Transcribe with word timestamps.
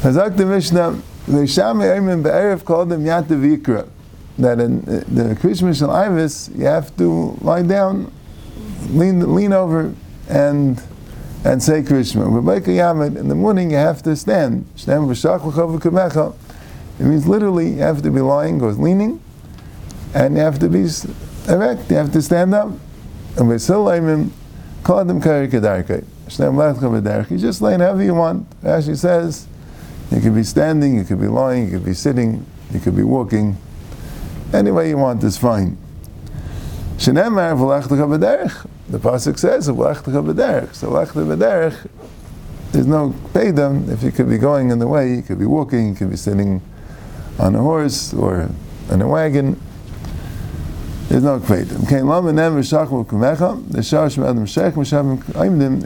Hazak 0.00 0.36
the 0.36 0.46
Mishnah, 0.46 1.02
Vesham 1.26 1.82
Eirim 1.82 2.22
Be'erev 2.22 2.64
called 2.64 2.88
them 2.88 3.04
Yat 3.04 3.24
Vikra. 3.24 3.88
That 4.38 4.60
in 4.60 4.82
uh, 4.82 5.02
the 5.08 5.34
Krishma 5.34 5.76
Shal 5.76 5.88
Ivis, 5.88 6.56
you 6.56 6.66
have 6.66 6.96
to 6.98 7.36
lie 7.40 7.62
down, 7.62 8.12
lean, 8.90 9.34
lean 9.34 9.52
over, 9.52 9.92
and 10.28 10.80
and 11.44 11.62
say 11.62 11.82
Yamid, 11.82 13.16
in 13.16 13.28
the 13.28 13.34
morning 13.34 13.70
you 13.70 13.76
have 13.76 14.02
to 14.02 14.14
stand. 14.14 14.66
It 14.76 14.86
means 17.04 17.28
literally 17.28 17.70
you 17.70 17.78
have 17.78 18.02
to 18.02 18.10
be 18.10 18.20
lying 18.20 18.60
or 18.60 18.72
leaning, 18.72 19.20
and 20.14 20.36
you 20.36 20.42
have 20.42 20.58
to 20.60 20.68
be 20.68 20.86
erect, 21.48 21.90
you 21.90 21.96
have 21.96 22.12
to 22.12 22.22
stand 22.22 22.54
up. 22.54 22.68
And 23.36 23.48
Vesil 23.48 23.84
Eirim 23.84 24.30
called 24.82 25.08
them 25.08 25.20
Kari 25.20 25.48
Kedarkai. 25.48 26.04
Just 27.40 27.62
lay 27.62 27.78
however 27.78 28.02
you 28.02 28.14
want. 28.14 28.60
Rashi 28.60 28.96
says, 28.96 29.46
you 30.10 30.20
could 30.20 30.34
be 30.34 30.42
standing, 30.42 30.96
you 30.96 31.04
could 31.04 31.20
be 31.20 31.28
lying, 31.28 31.66
you 31.66 31.78
could 31.78 31.84
be 31.84 31.94
sitting, 31.94 32.46
you 32.72 32.80
could 32.80 32.96
be 32.96 33.02
walking. 33.02 33.56
Any 34.52 34.70
way 34.70 34.88
you 34.88 34.96
want 34.96 35.22
is 35.22 35.36
fine. 35.36 35.76
Shenemar 36.96 37.52
er, 37.52 37.56
v'lechtecha 37.56 38.18
b'derech. 38.18 38.66
The 38.88 38.98
pasuk 38.98 39.38
says 39.38 39.68
v'lechtecha 39.68 40.24
b'derech. 40.24 40.74
So 40.74 40.88
v'lechtecha 40.88 41.36
b'derech. 41.36 41.88
There's 42.72 42.86
no 42.86 43.14
pedam 43.32 43.88
if 43.90 44.02
you 44.02 44.10
could 44.10 44.28
be 44.28 44.38
going 44.38 44.70
in 44.70 44.78
the 44.78 44.88
way. 44.88 45.14
You 45.14 45.22
could 45.22 45.38
be 45.38 45.46
walking. 45.46 45.90
You 45.90 45.94
could 45.94 46.10
be 46.10 46.16
sitting 46.16 46.62
on 47.38 47.54
a 47.54 47.60
horse 47.60 48.12
or 48.14 48.50
in 48.90 49.02
a 49.02 49.08
wagon. 49.08 49.60
There's 51.08 51.22
no 51.22 51.38
kvedim. 51.40 51.84
Okay. 51.84 52.02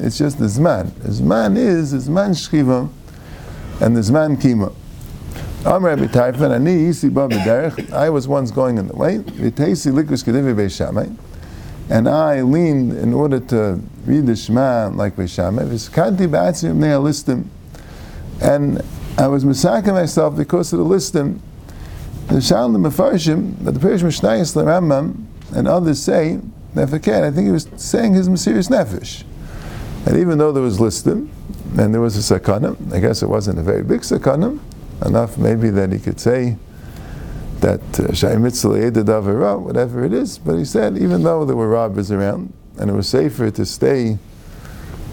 It's 0.04 0.18
just 0.18 0.38
the 0.38 0.46
zman. 0.46 0.94
The 1.02 1.08
zman 1.08 1.56
is 1.56 1.91
the 1.92 1.98
zman 1.98 2.30
shchiva 2.30 2.88
and 3.82 3.96
the 3.96 4.00
zman 4.00 4.41
kima. 4.41 4.72
Am 5.66 5.84
Rabbi 5.84 6.06
Tarfon, 6.06 6.52
ani 6.52 6.86
yisi 6.86 7.12
ba 7.12 7.28
b'derech. 7.28 7.92
I 7.92 8.11
was 8.11 8.28
once 8.28 8.52
going 8.52 8.78
in 8.78 8.86
the 8.86 8.94
way. 8.94 9.19
V'teisi 9.19 9.92
likus 9.92 10.25
kedivi 10.25 10.55
beishamay. 10.55 11.16
And 11.91 12.08
I 12.08 12.42
leaned 12.42 12.92
in 12.92 13.12
order 13.12 13.41
to 13.41 13.80
read 14.06 14.27
the 14.27 14.36
Shema 14.36 14.88
like 14.88 15.16
Beishamay. 15.16 15.66
V'skanti 15.66 16.28
ba'atzim 16.28 16.77
nei 16.77 16.91
listim. 16.91 17.47
And 18.41 18.80
I 19.19 19.27
was 19.27 19.44
misaka 19.44 19.92
myself 19.92 20.36
because 20.36 20.72
of 20.72 20.78
the 20.78 20.84
listim. 20.84 21.41
The 22.28 22.41
Shalom 22.41 22.80
the 22.80 22.88
Mefarshim, 22.88 23.58
that 23.64 23.72
the 23.72 23.80
Pirish 23.80 24.03
Mishnayis 24.03 24.55
Rambam 24.55 25.27
and 25.55 25.66
others 25.66 26.00
say, 26.00 26.38
Nefaket, 26.75 27.25
I 27.25 27.30
think 27.33 27.47
he 27.47 27.53
was 27.53 27.66
saying 27.77 28.14
his 28.14 28.28
mysterious 28.28 28.69
nefesh. 28.69 29.25
And 30.06 30.19
even 30.19 30.39
though 30.39 30.53
there 30.53 30.62
was 30.62 30.78
listim, 30.78 31.28
and 31.78 31.95
there 31.95 32.00
was 32.00 32.17
a 32.17 32.39
sakana, 32.39 32.77
I 32.92 33.00
guess 33.00 33.22
it 33.22 33.28
wasn't 33.28 33.58
a 33.58 33.62
very 33.62 33.83
big 33.83 34.00
sakana, 34.00 34.59
enough 35.06 35.39
maybe 35.39 35.70
that 35.70 35.92
he 35.92 35.98
could 35.98 36.20
say 36.20 36.56
that 37.61 37.81
uh, 38.00 39.56
whatever 39.59 40.05
it 40.05 40.12
is, 40.12 40.39
but 40.39 40.56
he 40.56 40.64
said 40.64 40.98
even 40.98 41.22
though 41.22 41.44
there 41.44 41.56
were 41.56 41.69
robbers 41.69 42.11
around, 42.11 42.53
and 42.78 42.91
it 42.91 42.92
was 42.92 43.09
safer 43.09 43.50
to 43.50 43.64
stay 43.64 44.19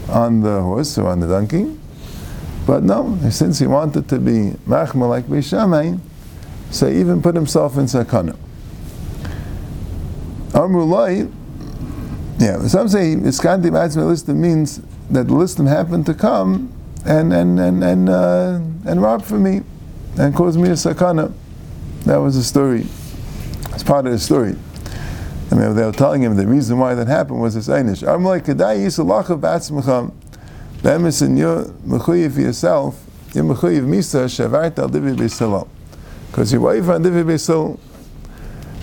on 0.09 0.41
the 0.41 0.61
horse 0.61 0.97
or 0.97 1.07
on 1.07 1.19
the 1.19 1.27
donkey, 1.27 1.77
but 2.65 2.83
no, 2.83 3.17
since 3.29 3.59
he 3.59 3.67
wanted 3.67 4.09
to 4.09 4.19
be 4.19 4.51
machma 4.67 5.07
like 5.07 5.25
Beishamay, 5.25 5.99
so 6.71 6.89
he 6.89 6.99
even 6.99 7.21
put 7.21 7.35
himself 7.35 7.77
in 7.77 7.85
sakana. 7.85 8.35
Amrulai, 10.51 11.31
yeah, 12.39 12.67
some 12.67 12.87
say 12.89 13.15
Matzma 13.15 14.03
Listim 14.03 14.35
means 14.35 14.81
that 15.09 15.27
the 15.27 15.33
Listim 15.33 15.67
happened 15.67 16.05
to 16.07 16.13
come 16.13 16.71
and 17.05 17.33
and 17.33 17.59
and 17.59 17.83
and, 17.83 18.09
uh, 18.09 18.59
and 18.85 19.01
rob 19.01 19.23
for 19.23 19.37
me 19.37 19.61
and 20.17 20.35
cause 20.35 20.57
me 20.57 20.69
a 20.69 20.73
sakana. 20.73 21.33
That 22.05 22.17
was 22.17 22.35
the 22.35 22.43
story. 22.43 22.85
It's 23.73 23.83
part 23.83 24.05
of 24.05 24.11
the 24.11 24.19
story. 24.19 24.55
I 25.51 25.55
mean, 25.55 25.75
they 25.75 25.83
were 25.83 25.91
telling 25.91 26.21
him 26.21 26.35
the 26.35 26.47
reason 26.47 26.77
why 26.77 26.95
that 26.95 27.07
happened 27.07 27.41
was 27.41 27.55
this 27.55 27.67
Einish. 27.67 28.07
I'm 28.07 28.23
like, 28.23 28.45
Kedai 28.45 28.85
Yisalacha 28.85 29.39
Batzmacham, 29.39 30.13
Bemis 30.81 31.21
in 31.21 31.37
your 31.37 31.65
Mechuyiv 31.85 32.37
yourself, 32.37 33.03
your 33.33 33.43
Mechuyiv 33.45 33.83
Misa, 33.83 34.25
Shavart 34.25 34.77
al 34.77 34.89
Divi 34.89 35.11
Beisalom 35.11 35.67
because 36.29 36.51
your 36.51 36.61
wife 36.61 36.87
on 36.87 37.01
Divi 37.01 37.23
Beisil, 37.23 37.79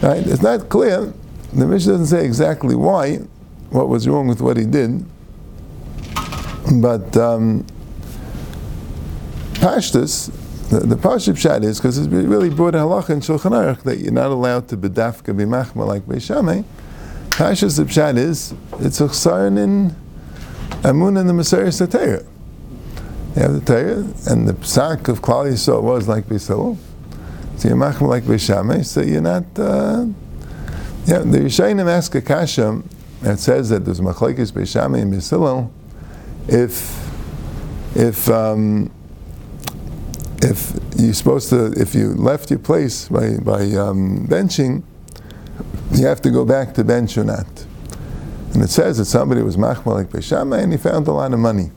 right? 0.03 0.26
It's 0.26 0.42
not 0.42 0.69
clear. 0.69 1.12
The 1.53 1.66
Mishnah 1.66 1.92
doesn't 1.92 2.06
say 2.06 2.25
exactly 2.25 2.75
why, 2.75 3.20
what 3.71 3.88
was 3.88 4.09
wrong 4.09 4.28
with 4.28 4.41
what 4.41 4.56
he 4.56 4.65
did, 4.65 5.04
but 6.81 7.16
um, 7.16 7.65
Pashtus, 9.54 10.31
the, 10.71 10.81
the 10.81 10.97
Pashib 10.97 11.37
Shad 11.37 11.65
is 11.65 11.78
because 11.78 11.99
it's 11.99 12.09
really 12.09 12.50
brought 12.50 12.75
a 12.75 12.78
halacha 12.78 13.10
in 13.10 13.21
Shulchan 13.21 13.53
Aruch 13.53 13.82
that 13.82 13.99
you're 13.99 14.12
not 14.12 14.31
allowed 14.31 14.69
to 14.69 14.77
bedafka 14.77 15.34
b'machma 15.34 15.87
like 15.87 16.03
Beishamay. 16.03 16.65
Pashtus 17.31 17.82
the 17.82 17.91
Shad 17.91 18.16
is 18.16 18.54
it's 18.81 19.00
a 19.00 19.04
chsaron 19.04 19.59
in 19.59 19.94
Amun 20.84 21.16
and 21.16 21.28
the 21.28 21.33
Messiah 21.33 21.69
Satayah. 21.69 22.27
You 23.37 23.43
have 23.43 23.53
the 23.53 23.60
Torah, 23.60 24.33
and 24.33 24.48
the 24.48 24.65
sack 24.65 25.09
of 25.09 25.21
Klal 25.21 25.50
Yisrael 25.50 25.83
was 25.83 26.09
like 26.09 26.27
Beisil. 26.27 26.78
So 27.59 27.69
you're 27.69 27.77
machma 27.77 28.09
like 28.09 28.25
Beishamay, 28.25 28.84
so 28.84 29.03
you're 29.03 29.21
not. 29.21 29.44
Uh, 29.56 30.06
yeah, 31.06 31.19
the 31.19 31.38
Yishayim 31.38 31.87
ask 31.87 32.15
a 32.15 32.21
kasha 32.21 32.83
that 33.26 33.41
says 33.41 33.70
that 33.70 33.84
there's 33.84 34.00
machlekes 34.00 34.53
Beishamay 34.53 35.03
and 35.03 35.12
Beisilel. 35.12 35.69
If 36.47 37.04
if 37.97 38.28
um, 38.28 38.92
if 40.42 40.78
you're 40.97 41.12
supposed 41.12 41.50
to, 41.50 41.72
if 41.72 41.92
you 41.92 42.15
left 42.15 42.50
your 42.50 42.60
place 42.60 43.09
by 43.09 43.38
by 43.38 43.62
um, 43.75 44.28
benching, 44.28 44.84
you 45.92 46.06
have 46.06 46.22
to 46.22 46.31
go 46.31 46.44
back 46.44 46.75
to 46.75 46.84
bench 46.84 47.19
or 47.19 47.25
not. 47.25 47.47
And 48.54 48.62
it 48.62 48.70
says 48.70 48.98
that 48.98 49.06
somebody 49.06 49.42
was 49.42 49.56
machmalik 49.56 49.86
like 49.86 50.10
Beishamay 50.10 50.62
and 50.62 50.70
he 50.70 50.78
found 50.78 51.09
a 51.09 51.12
lot 51.12 51.32
of 51.32 51.41
money. 51.41 51.72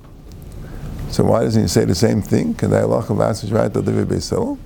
So 1.09 1.23
why 1.23 1.41
doesn't 1.41 1.63
he 1.63 1.67
say 1.67 1.85
the 1.85 1.95
same 1.95 2.21
thing? 2.21 2.53
Can 2.53 2.71
Allah 2.71 3.01
right 3.09 3.73
to 3.73 3.79
live 3.79 4.07
Beisilel? 4.07 4.59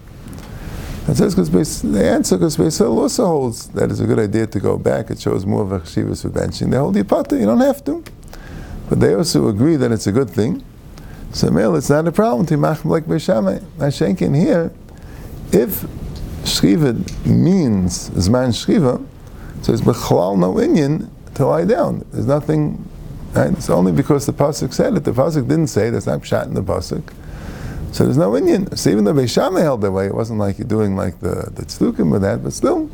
Says 1.11 1.35
because 1.35 1.81
the 1.81 2.09
answer 2.09 2.37
because 2.37 2.57
Beisil 2.57 2.97
also 2.97 3.27
holds 3.27 3.67
that 3.69 3.91
it's 3.91 3.99
a 3.99 4.05
good 4.05 4.19
idea 4.19 4.47
to 4.47 4.59
go 4.59 4.77
back. 4.77 5.11
It 5.11 5.19
shows 5.19 5.45
more 5.45 5.61
of 5.61 5.71
a 5.71 5.79
chshivas 5.81 6.23
for 6.23 6.29
benching. 6.29 6.71
They 6.71 6.77
hold 6.77 6.95
the 6.95 7.03
pata, 7.03 7.37
you 7.37 7.45
don't 7.45 7.59
have 7.59 7.83
to. 7.85 8.03
But 8.89 8.99
they 8.99 9.13
also 9.13 9.47
agree 9.47 9.75
that 9.75 9.91
it's 9.91 10.07
a 10.07 10.11
good 10.11 10.29
thing. 10.29 10.63
So 11.31 11.51
male, 11.51 11.75
it's 11.75 11.89
not 11.89 12.07
a 12.07 12.11
problem 12.11 12.45
to 12.47 12.57
mach 12.57 12.85
like 12.85 13.05
Beishamai. 13.05 13.59
Mashenkin 13.77 14.35
here, 14.35 14.71
if 15.51 15.81
shchiva 16.43 17.25
means 17.25 18.09
zman 18.11 18.49
shchiva, 18.49 19.05
so 19.61 19.73
it's 19.73 19.81
bechlal 19.81 20.37
no 20.37 20.53
inyan 20.55 21.09
to 21.35 21.45
lie 21.45 21.65
down. 21.65 22.05
There's 22.11 22.25
nothing. 22.25 22.89
Right? 23.33 23.51
It's 23.51 23.69
only 23.69 23.91
because 23.91 24.25
the 24.25 24.33
pasuk 24.33 24.73
said 24.73 24.95
it. 24.95 25.03
The 25.03 25.11
pasuk 25.11 25.47
didn't 25.47 25.67
say. 25.67 25.89
There's 25.89 26.05
not 26.05 26.21
pshat 26.21 26.45
in 26.45 26.53
the 26.53 26.63
pasuk. 26.63 27.03
So 27.93 28.05
there's 28.05 28.17
no 28.17 28.35
Indian. 28.35 28.75
So 28.75 28.89
even 28.89 29.03
though 29.03 29.13
Beishama 29.13 29.61
held 29.61 29.81
that 29.81 29.91
way, 29.91 30.07
it 30.07 30.15
wasn't 30.15 30.39
like 30.39 30.57
you're 30.57 30.67
doing 30.67 30.95
like 30.95 31.19
the, 31.19 31.51
the 31.53 31.61
tzlukim 31.61 32.11
with 32.11 32.23
that, 32.23 32.43
but 32.43 32.51
still, 32.51 32.89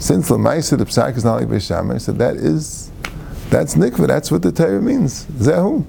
since 0.00 0.30
Lamaisa, 0.30 0.76
the 0.76 0.84
psak 0.84 1.16
is 1.16 1.24
not 1.24 1.36
like 1.36 1.46
Beishama, 1.46 2.00
so 2.00 2.10
that 2.10 2.34
is, 2.34 2.90
that's 3.50 3.76
nikva, 3.76 4.08
that's 4.08 4.32
what 4.32 4.42
the 4.42 4.50
Torah 4.50 4.82
means. 4.82 5.26
Zehu. 5.26 5.84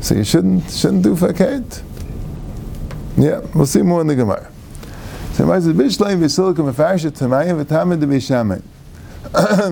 So 0.00 0.14
you 0.14 0.22
shouldn't, 0.22 0.70
shouldn't 0.70 1.02
do 1.02 1.16
faket. 1.16 1.82
Yeah, 3.16 3.40
we'll 3.52 3.66
see 3.66 3.82
more 3.82 4.00
in 4.00 4.06
the 4.06 4.14
Gemara. 4.14 4.48
So 5.32 5.44
Ma'aseh 5.44 5.72
Bishleim 5.72 6.20
v'silicum 6.20 6.72
v'farsha 6.72 7.10
tamayim 7.10 7.64
v'tamid 7.64 7.98
v'shamayim. 7.98 8.62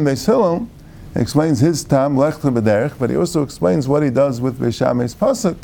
Beis 0.03 0.69
explains 1.15 1.61
his 1.61 1.84
tam 1.84 2.16
lech 2.16 2.34
b'derech, 2.34 2.99
but 2.99 3.11
he 3.11 3.16
also 3.16 3.44
explains 3.44 3.87
what 3.87 4.03
he 4.03 4.11
does 4.11 4.41
with 4.41 4.59
Beishamay's 4.59 5.15
pasuk 5.15 5.59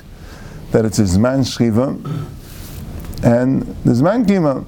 that 0.73 0.85
it's 0.85 0.99
a 0.99 1.03
Zman 1.03 1.41
Shchiva, 1.41 1.97
and 3.23 3.63
the 3.85 3.93
Zman 3.93 4.25
Kima, 4.25 4.67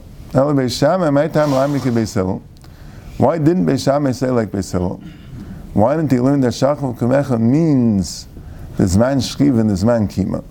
why 3.18 3.38
didn't 3.38 3.66
Beishamai 3.66 4.14
say 4.14 4.30
like 4.30 4.50
Beisil? 4.50 5.02
Why 5.74 5.96
didn't 5.96 6.10
he 6.10 6.20
learn 6.20 6.40
that 6.40 6.52
Shachal 6.52 6.96
Kumecha 6.98 7.38
means 7.38 8.26
the 8.76 8.84
Zman 8.84 9.18
Shchiva 9.18 9.60
and 9.60 9.70
the 9.70 9.74
Zman 9.74 10.10
Kima? 10.10 10.42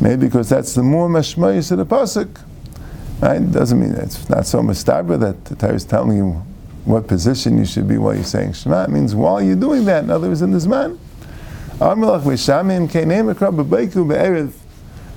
Maybe 0.00 0.26
because 0.26 0.48
that's 0.48 0.74
the 0.74 0.82
more 0.82 1.08
mashmayis 1.08 1.70
of 1.72 1.78
the 1.78 1.86
pasuk. 1.86 2.40
Right? 3.20 3.38
Doesn't 3.50 3.78
mean 3.78 3.92
it's 3.92 4.28
not 4.28 4.46
so 4.46 4.60
mustabra 4.60 5.18
that 5.20 5.44
the 5.44 5.54
Torah 5.56 5.74
is 5.74 5.84
telling 5.84 6.16
you 6.16 6.42
what 6.84 7.06
position 7.06 7.58
you 7.58 7.64
should 7.64 7.86
be 7.86 7.98
while 7.98 8.14
you're 8.14 8.24
saying 8.24 8.54
Shema. 8.54 8.84
It 8.84 8.90
means 8.90 9.14
while 9.14 9.42
you're 9.42 9.54
doing 9.54 9.84
that, 9.84 10.04
in 10.04 10.10
other 10.10 10.28
words, 10.28 10.42
in 10.42 10.50
the 10.50 10.58
Zman. 10.58 10.98
Amalach 11.78 12.24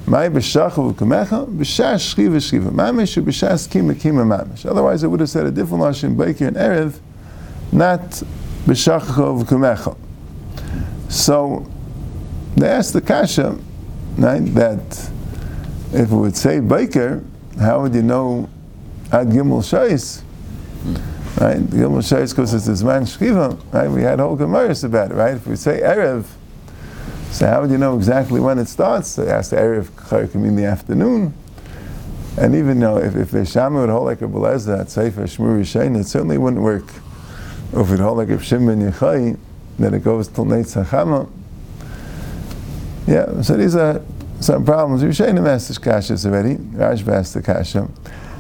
Otherwise, 0.08 0.64
I 5.04 5.08
would 5.08 5.20
have 5.20 5.30
said 5.30 5.46
a 5.46 5.52
different 5.52 5.84
lashon 5.84 6.16
baker 6.16 6.46
and 6.46 6.56
erev, 6.56 7.00
not 7.72 8.02
b'shachu 8.66 9.44
v'kumecha. 9.44 9.98
So 11.10 11.66
they 12.56 12.68
asked 12.68 12.94
the 12.94 13.02
kasha, 13.02 13.58
right, 14.18 14.46
that 14.54 15.12
if 15.94 16.12
it 16.12 16.16
would 16.16 16.36
say 16.36 16.60
Baker, 16.60 17.24
how 17.60 17.82
would 17.82 17.96
you 17.96 18.02
know 18.02 18.50
Ad 19.12 19.30
Gimel 19.30 19.62
Shais? 19.62 20.22
Right? 21.40 21.58
Gimel 21.58 22.00
Shais 22.00 22.32
because 22.32 22.54
it's 22.54 22.66
this 22.66 22.84
man 22.84 23.04
Shkiva, 23.04 23.58
right? 23.74 23.90
We 23.90 24.02
had 24.02 24.20
whole 24.20 24.38
Gemaras 24.38 24.84
about 24.84 25.12
it, 25.12 25.16
right? 25.16 25.36
If 25.36 25.48
we 25.48 25.56
say 25.56 25.82
Erev, 25.82 26.26
so 27.36 27.48
how 27.48 27.60
would 27.60 27.70
you 27.70 27.78
know 27.78 27.98
exactly 27.98 28.40
when 28.40 28.60
it 28.60 28.70
starts? 28.70 29.18
They 29.18 29.28
ask 29.28 29.50
the 29.50 29.60
area 29.60 29.82
of 29.82 29.94
Chayk 29.98 30.36
in 30.36 30.56
the 30.56 30.64
afternoon. 30.64 31.34
And 32.38 32.56
even 32.56 32.80
though 32.80 32.96
if, 32.96 33.18
if 33.18 33.32
the 33.32 33.46
Shama 33.46 33.82
would 33.82 33.90
hold 33.90 34.06
like 34.06 34.22
a 34.22 34.26
Beleza 34.26 34.80
at 34.80 34.90
Sefer 34.90 35.24
Shmur 35.24 35.60
Rishain, 35.60 36.00
it 36.00 36.06
certainly 36.06 36.38
wouldn't 36.38 36.62
work. 36.62 36.86
Or 37.74 37.82
if 37.82 37.92
it 37.92 38.00
hold 38.00 38.20
like 38.20 38.30
a 38.30 38.42
Shimon 38.42 38.90
Yechai, 38.90 39.38
that 39.80 39.94
it 39.94 40.02
goes 40.02 40.30
till 40.30 40.46
Neit 40.46 40.64
Sachama. 40.64 41.30
Yeah, 43.06 43.42
so 43.42 43.58
these 43.58 43.76
are 43.76 44.02
some 44.40 44.64
problems. 44.64 45.04
Rishayim 45.04 45.46
asked 45.46 45.68
this 45.68 45.78
kashas 45.78 46.26
already. 46.26 46.56
Rashba 46.56 47.16
asked 47.16 47.34
the 47.34 47.42
kasha. 47.42 47.90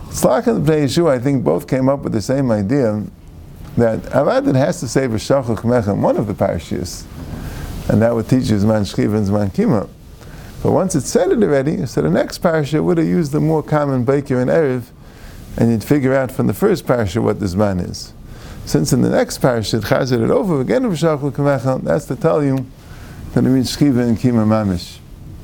Slach 0.07 0.47
and 0.47 0.65
Bnei 0.65 0.85
Yeshua, 0.85 1.11
I 1.11 1.19
think, 1.19 1.43
both 1.43 1.67
came 1.67 1.89
up 1.89 1.99
with 1.99 2.13
the 2.13 2.21
same 2.21 2.49
idea 2.49 3.03
that 3.75 3.99
Avadin 4.03 4.55
has 4.55 4.79
to 4.79 4.87
say 4.87 5.05
V'shachach 5.05 5.57
Mechem, 5.63 5.99
one 5.99 6.15
of 6.15 6.27
the 6.27 6.33
parashas, 6.33 7.03
and 7.89 8.01
that 8.01 8.13
would 8.13 8.29
teach 8.29 8.49
you 8.49 8.57
Zman 8.57 8.81
Shchiv 8.81 9.15
and 9.15 9.27
Zman 9.27 9.51
Kima. 9.51 9.87
But 10.63 10.71
once 10.71 10.95
it 10.95 11.01
said 11.01 11.31
it 11.31 11.43
already, 11.43 11.85
so 11.85 12.01
the 12.01 12.09
next 12.09 12.39
parasha 12.39 12.81
would 12.81 12.97
have 12.97 13.07
used 13.07 13.31
the 13.31 13.39
more 13.39 13.61
common 13.61 14.03
Baker 14.03 14.39
and 14.39 14.49
Erev, 14.49 14.85
and 15.57 15.71
you'd 15.71 15.83
figure 15.83 16.13
out 16.13 16.31
from 16.31 16.47
the 16.47 16.53
first 16.53 16.87
parasha 16.87 17.21
what 17.21 17.39
the 17.39 17.45
Zman 17.45 17.87
is. 17.87 18.13
Since 18.65 18.91
in 18.91 19.01
the 19.01 19.09
next 19.09 19.37
parasha 19.37 19.77
it 19.77 19.83
chazed 19.83 20.11
it 20.11 20.31
over 20.31 20.59
again 20.59 20.83
V'shachach 20.83 21.31
Mechem, 21.33 21.83
that's 21.83 22.05
to 22.05 22.15
tell 22.15 22.43
you 22.43 22.65
that 23.33 23.45
it 23.45 23.49
means 23.49 23.75
Shchiva 23.75 24.07
and 24.07 24.17
Kima 24.17 24.45
Mamish. 24.45 24.97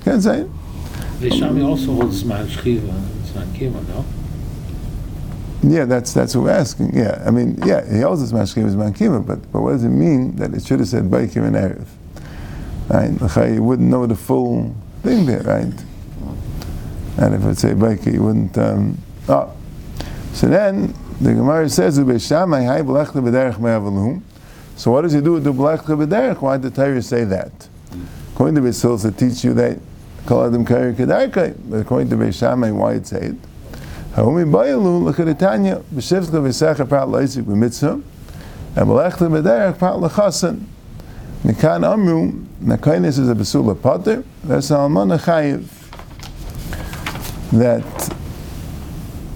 Can't 0.04 0.24
say 0.24 0.42
it. 0.42 0.50
The 1.20 1.30
Shami 1.30 1.64
also 1.64 1.94
holds 1.94 2.24
Zman 2.24 2.48
Shchiva 2.48 2.90
and 2.90 3.26
Zman 3.26 3.48
Kima, 3.54 3.88
no? 3.90 4.06
Yeah, 5.64 5.86
that's 5.86 6.12
that's 6.14 6.36
what 6.36 6.46
we're 6.46 6.52
asking. 6.52 6.98
Yeah, 6.98 7.22
I 7.24 7.30
mean, 7.30 7.60
yeah, 7.64 7.88
he 7.88 8.02
holds 8.02 8.22
this 8.22 8.32
mashkim 8.32 8.66
as 8.66 8.76
mankima, 8.76 9.26
but 9.26 9.52
but 9.52 9.62
what 9.62 9.74
does 9.74 9.84
it 9.84 9.90
mean 9.90 10.36
that 10.38 10.56
it 10.56 10.66
should 10.66 10.80
have 10.80 10.88
said 10.88 11.12
baker 11.12 11.44
and 11.44 11.56
erev? 11.56 11.86
Right, 12.92 13.54
you 13.54 13.64
wouldn't 13.64 13.88
know 13.88 14.06
the 14.06 14.16
full 14.18 14.76
thing 15.02 15.26
there, 15.26 15.44
right? 15.44 15.74
And 17.18 17.36
if 17.36 17.46
it 17.46 17.58
say 17.58 17.74
baker, 17.74 18.10
you 18.10 18.22
wouldn't. 18.22 18.58
Um, 18.58 18.98
oh, 19.30 19.54
so 20.34 20.48
then 20.48 20.94
the 21.22 21.34
Gemara 21.34 21.70
says. 21.70 21.96
So 21.96 22.06
what 24.92 25.02
does 25.04 25.14
he 25.14 25.22
do 25.22 25.34
with 25.34 25.44
the 25.46 25.54
b'lechta 25.54 26.06
b'derech? 26.06 26.42
Why 26.42 26.58
did 26.58 26.74
the 26.74 26.84
Torah 26.84 27.02
say 27.02 27.24
that? 27.24 27.70
According 28.34 28.56
to 28.56 28.62
Beisils, 28.62 29.06
it 29.06 29.18
teach 29.18 29.46
you 29.46 29.54
that 29.54 29.80
kol 30.26 30.44
adam 30.46 30.66
kari 30.66 30.94
kedarkai. 30.94 31.56
But 31.70 31.78
according 31.78 32.10
to 32.10 32.18
Beishamai, 32.18 32.76
why 32.76 32.96
it 32.96 33.08
say 33.08 33.28
it? 33.28 33.36
Haumi 34.16 34.44
bayalu 34.52 35.08
at 35.18 35.38
the 35.38 36.42
v'secha 36.42 36.90
prat 36.90 37.08
loisik 37.08 37.44
b'mitzvah 37.44 38.04
and 38.76 38.88
b'lechta 38.88 39.30
b'derech 39.30 39.78
prat 39.78 39.98
l'chasen. 39.98 40.66
Mikan 41.44 41.84
amru 41.84 42.32
nakainis 42.64 43.18
is 43.18 43.28
a 43.28 43.34
besula 43.34 43.80
potter 43.80 44.24
that's 44.44 44.70
almana 44.70 45.20
chayiv 45.20 45.66
that 47.52 47.82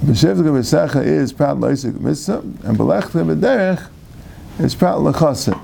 b'shivcha 0.05 0.43
v'secha 0.43 1.03
is 1.03 1.33
prat 1.33 1.57
loisik 1.57 1.93
b'mitzvah 1.93 2.41
and 2.63 2.77
b'lechta 2.77 3.25
b'derech 3.25 3.89
is 4.59 4.75
prat 4.75 4.99
l'chasen. 5.01 5.59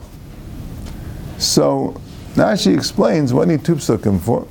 So 1.38 2.02
now 2.36 2.56
she 2.56 2.74
explains 2.74 3.34
what 3.34 3.48
he 3.48 3.58
tupsukim 3.58 4.20
for. 4.20 4.48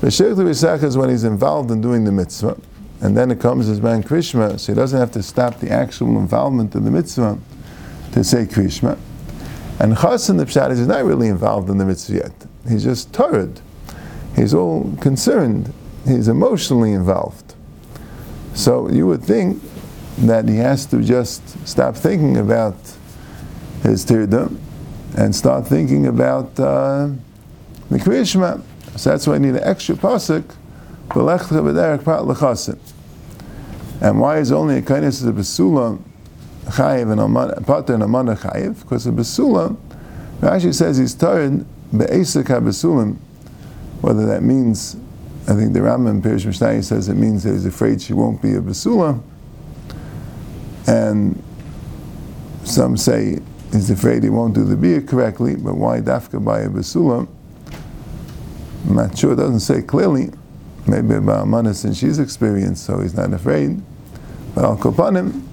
B'shivcha 0.00 0.36
v'secha 0.36 0.84
is 0.84 0.96
when 0.96 1.10
he's 1.10 1.24
involved 1.24 1.70
in 1.70 1.82
doing 1.82 2.04
the 2.04 2.12
mitzvah 2.12 2.56
and 3.02 3.14
then 3.14 3.30
it 3.30 3.38
comes 3.38 3.68
as 3.68 3.82
man 3.82 4.02
Krishma, 4.02 4.58
so 4.58 4.72
he 4.72 4.76
doesn't 4.76 4.98
have 4.98 5.12
to 5.12 5.22
stop 5.22 5.60
the 5.60 5.70
actual 5.70 6.18
involvement 6.18 6.74
in 6.74 6.84
the 6.84 6.90
mitzvah 6.90 7.38
to 8.12 8.24
say 8.24 8.46
Krishma. 8.46 8.98
And 9.80 9.96
Chassan 9.96 10.38
the 10.38 10.44
Pshat 10.44 10.70
is 10.70 10.86
not 10.86 11.04
really 11.04 11.28
involved 11.28 11.70
in 11.70 11.78
the 11.78 11.84
mitzvah 11.84 12.14
yet. 12.14 12.32
He's 12.68 12.84
just 12.84 13.12
tired. 13.12 13.60
He's 14.34 14.54
all 14.54 14.96
concerned. 15.00 15.72
He's 16.04 16.28
emotionally 16.28 16.92
involved. 16.92 17.54
So 18.54 18.88
you 18.88 19.06
would 19.06 19.22
think 19.22 19.62
that 20.18 20.48
he 20.48 20.56
has 20.56 20.86
to 20.86 21.02
just 21.02 21.66
stop 21.66 21.94
thinking 21.94 22.36
about 22.36 22.76
his 23.82 24.04
tirda 24.04 24.54
and 25.16 25.34
start 25.34 25.66
thinking 25.66 26.06
about 26.06 26.58
uh, 26.58 27.08
the 27.90 27.98
Krishma. 27.98 28.62
So 28.96 29.10
that's 29.10 29.26
why 29.26 29.36
I 29.36 29.38
need 29.38 29.54
an 29.54 29.64
extra 29.64 29.94
pasuk 29.94 30.54
and 34.00 34.20
why 34.20 34.38
is 34.38 34.52
only 34.52 34.76
a 34.76 34.82
kindness 34.82 35.22
of 35.22 35.34
the 35.34 35.40
Basula 35.40 35.98
chayiv 36.68 37.12
and 37.12 37.66
pater 37.66 37.94
and 37.94 38.02
amana 38.02 38.36
chayiv? 38.36 38.80
Because 38.80 39.06
a 39.06 39.10
Basula, 39.10 39.76
Rashi 40.40 40.74
says 40.74 40.96
he's 40.98 41.14
tired 41.14 41.64
be'esek 41.96 42.48
ha 42.48 42.60
whether 44.00 44.26
that 44.26 44.42
means, 44.42 44.96
I 45.48 45.54
think 45.54 45.72
the 45.72 45.80
Rambam 45.80 46.22
Pirish 46.22 46.46
Mishnah 46.46 46.82
says 46.82 47.08
it 47.08 47.14
means 47.14 47.42
that 47.44 47.52
he's 47.52 47.66
afraid 47.66 48.00
she 48.00 48.12
won't 48.12 48.40
be 48.40 48.54
a 48.54 48.60
Basula, 48.60 49.20
and 50.86 51.42
some 52.64 52.96
say 52.96 53.38
he's 53.72 53.90
afraid 53.90 54.22
he 54.22 54.30
won't 54.30 54.54
do 54.54 54.64
the 54.64 54.76
beer 54.76 55.00
correctly, 55.00 55.56
but 55.56 55.76
why 55.76 56.00
dafka 56.00 56.44
by 56.44 56.60
a 56.60 56.68
Basula? 56.68 57.26
I'm 58.88 58.94
not 58.96 59.18
sure, 59.18 59.32
it 59.32 59.36
doesn't 59.36 59.60
say 59.60 59.82
clearly 59.82 60.30
maybe 60.86 61.14
about 61.14 61.46
money 61.46 61.72
since 61.74 61.98
she's 61.98 62.18
experienced, 62.18 62.84
so 62.84 63.00
he's 63.00 63.14
not 63.14 63.32
afraid. 63.32 63.80
But 64.54 64.64
Al 64.64 64.76
Kopanim, 64.76 65.47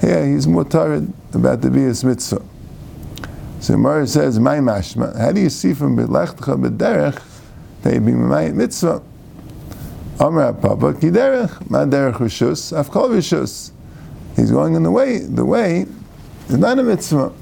here 0.00 0.26
he's 0.26 0.46
more 0.46 0.64
tired 0.64 1.12
about 1.32 1.60
the 1.60 1.70
Bias 1.70 2.04
Mitzvah. 2.04 2.42
So 3.60 3.76
Mara 3.76 4.06
says, 4.06 4.38
My 4.38 4.58
mashma, 4.58 5.18
how 5.18 5.32
do 5.32 5.40
you 5.40 5.50
see 5.50 5.74
from 5.74 5.96
B'lechtecha 5.96 6.62
B'derech 6.62 7.22
that 7.82 7.94
you 7.94 8.00
be 8.00 8.12
my 8.12 8.50
mitzvah? 8.50 9.02
Amar 10.20 10.54
Papa, 10.54 10.94
Kiderech, 10.94 11.70
Ma 11.70 11.84
Derech 11.84 12.14
Rishus, 12.14 12.72
Afkol 12.72 13.10
Rishus. 13.10 13.72
He's 14.34 14.50
going 14.50 14.74
in 14.74 14.82
the 14.82 14.90
way, 14.90 15.18
the 15.18 15.44
way 15.44 15.86
is 16.48 16.56
not 16.56 16.78
a 16.78 16.82
mitzvah. 16.82 17.32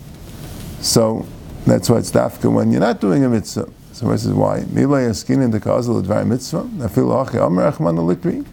So 0.81 1.27
that's 1.67 1.89
why 1.89 1.99
it's 1.99 2.11
dafka 2.11 2.53
when 2.53 2.71
you're 2.71 2.81
not 2.81 3.01
doing 3.01 3.25
a 3.25 3.29
mitzvah. 3.29 3.69
So 3.93 4.09
this 4.09 4.25
is 4.25 4.33
why. 4.33 4.65
Mila 4.71 4.99
yaskin 4.99 5.43
in 5.43 5.51
the 5.51 5.61
kazel 5.61 6.03
dvar 6.03 6.27
mitzvah. 6.27 6.63
Afil 6.79 7.27
achi 7.27 7.39
amr 7.39 7.71
achman 7.71 7.99
alikri. 7.99 8.45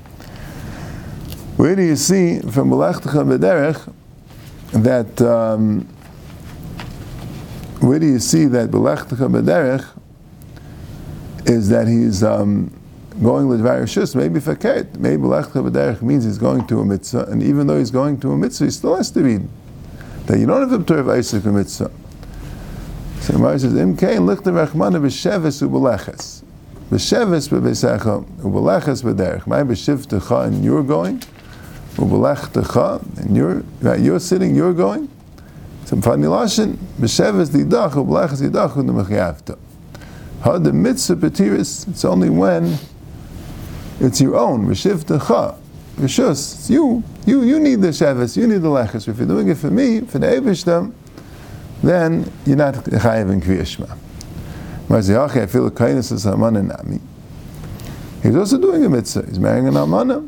Where 1.57 1.75
do 1.75 1.83
you 1.83 1.95
see 1.95 2.40
from 2.40 2.69
Melechtecha 2.71 3.37
B'derech 3.37 3.94
that 4.83 5.21
um, 5.21 5.87
where 7.81 7.99
do 7.99 8.06
you 8.06 8.19
see 8.19 8.45
that 8.45 8.71
Melechtecha 8.71 9.30
B'derech 9.30 9.85
is 11.45 11.69
that 11.69 11.87
he's 11.87 12.23
um, 12.23 12.73
going 13.21 13.47
with 13.47 13.61
various 13.61 13.94
shus, 13.94 14.16
maybe 14.16 14.40
fakert, 14.40 14.97
maybe 14.97 15.21
Melechtecha 15.23 15.69
B'derech 15.69 16.02
means 16.02 16.23
he's 16.23 16.37
going 16.37 16.66
to 16.68 16.80
a 16.80 16.85
mitzvah, 16.85 17.26
and 17.26 17.44
even 17.44 17.68
though 17.68 17.78
he's 17.78 17.92
going 17.92 18.19
to 18.21 18.31
a 18.31 18.37
mitzvah, 18.37 18.66
he 18.66 18.71
still 18.71 18.95
has 18.95 19.11
to 19.11 19.21
read. 19.21 19.47
That 20.28 20.40
you 20.40 20.45
don't 20.45 20.61
have 20.61 20.69
to 20.69 20.76
observe 20.76 21.09
Isaac 21.09 21.44
a 21.45 21.52
mitzvah. 21.52 21.92
So 23.19 23.33
Gemara 23.33 23.59
says, 23.59 23.76
Im 23.76 23.97
kein 23.97 24.26
lichte 24.26 24.45
rachmana 24.45 25.02
b'sheves 25.02 25.61
u'b'leches. 25.61 26.44
B'sheves 26.90 27.49
b'besecha 27.49 28.23
u'b'leches 28.40 29.04
b'derech. 29.04 29.45
My 29.45 29.64
b'shivtecha 29.64 30.45
and 30.45 30.64
you're 30.64 30.81
going. 30.81 31.21
And 31.98 33.36
you're, 33.36 33.64
right, 33.81 34.00
you're 34.00 34.19
sitting, 34.19 34.56
you're 34.56 34.74
going. 34.74 35.10
Some 35.86 36.02
funny 36.02 36.26
lashon. 36.26 36.78
B'sheves 37.00 37.50
didach 37.50 37.92
u'b'leches 37.92 38.42
didach 38.42 38.74
u'nemechiyavta. 38.74 39.57
Had 40.42 40.64
the 40.64 40.74
mitzvah 40.74 41.16
b'tiris, 41.16 41.88
it's 41.90 42.06
only 42.06 42.30
when 42.30 42.78
it's 44.00 44.21
your 44.21 44.36
own. 44.36 44.66
B'shivtecha. 44.68 45.57
Rishus, 45.98 46.56
it's 46.56 46.69
you. 46.69 47.04
You, 47.26 47.44
you 47.44 47.60
need 47.60 47.81
the 47.81 47.90
sheves, 47.90 48.38
you 48.38 48.48
need 48.48 48.62
the 48.62 48.69
leches. 48.69 49.07
If 49.07 49.18
you're 49.18 49.28
doing 49.28 49.50
it 49.50 49.57
for 49.57 49.69
me, 49.69 50.02
for 50.02 50.19
the 50.19 50.28
Eibishtem, 50.28 50.94
then 51.83 52.31
you're 52.45 52.56
not 52.56 52.76
chayiv 52.76 53.31
in 53.31 53.42
kriyashma. 53.42 53.98
I 54.90 55.45
feel 55.45 55.69
kindness 55.71 56.12
is 56.12 56.24
Haman 56.24 56.68
Nami. 56.68 57.00
He's 58.24 58.36
also 58.36 58.57
doing 58.57 58.83
a 58.86 58.90
mitzvah. 58.90 59.26
He's 59.26 59.40
marrying 59.40 59.68
an 59.68 59.78
Amana. 59.78 60.24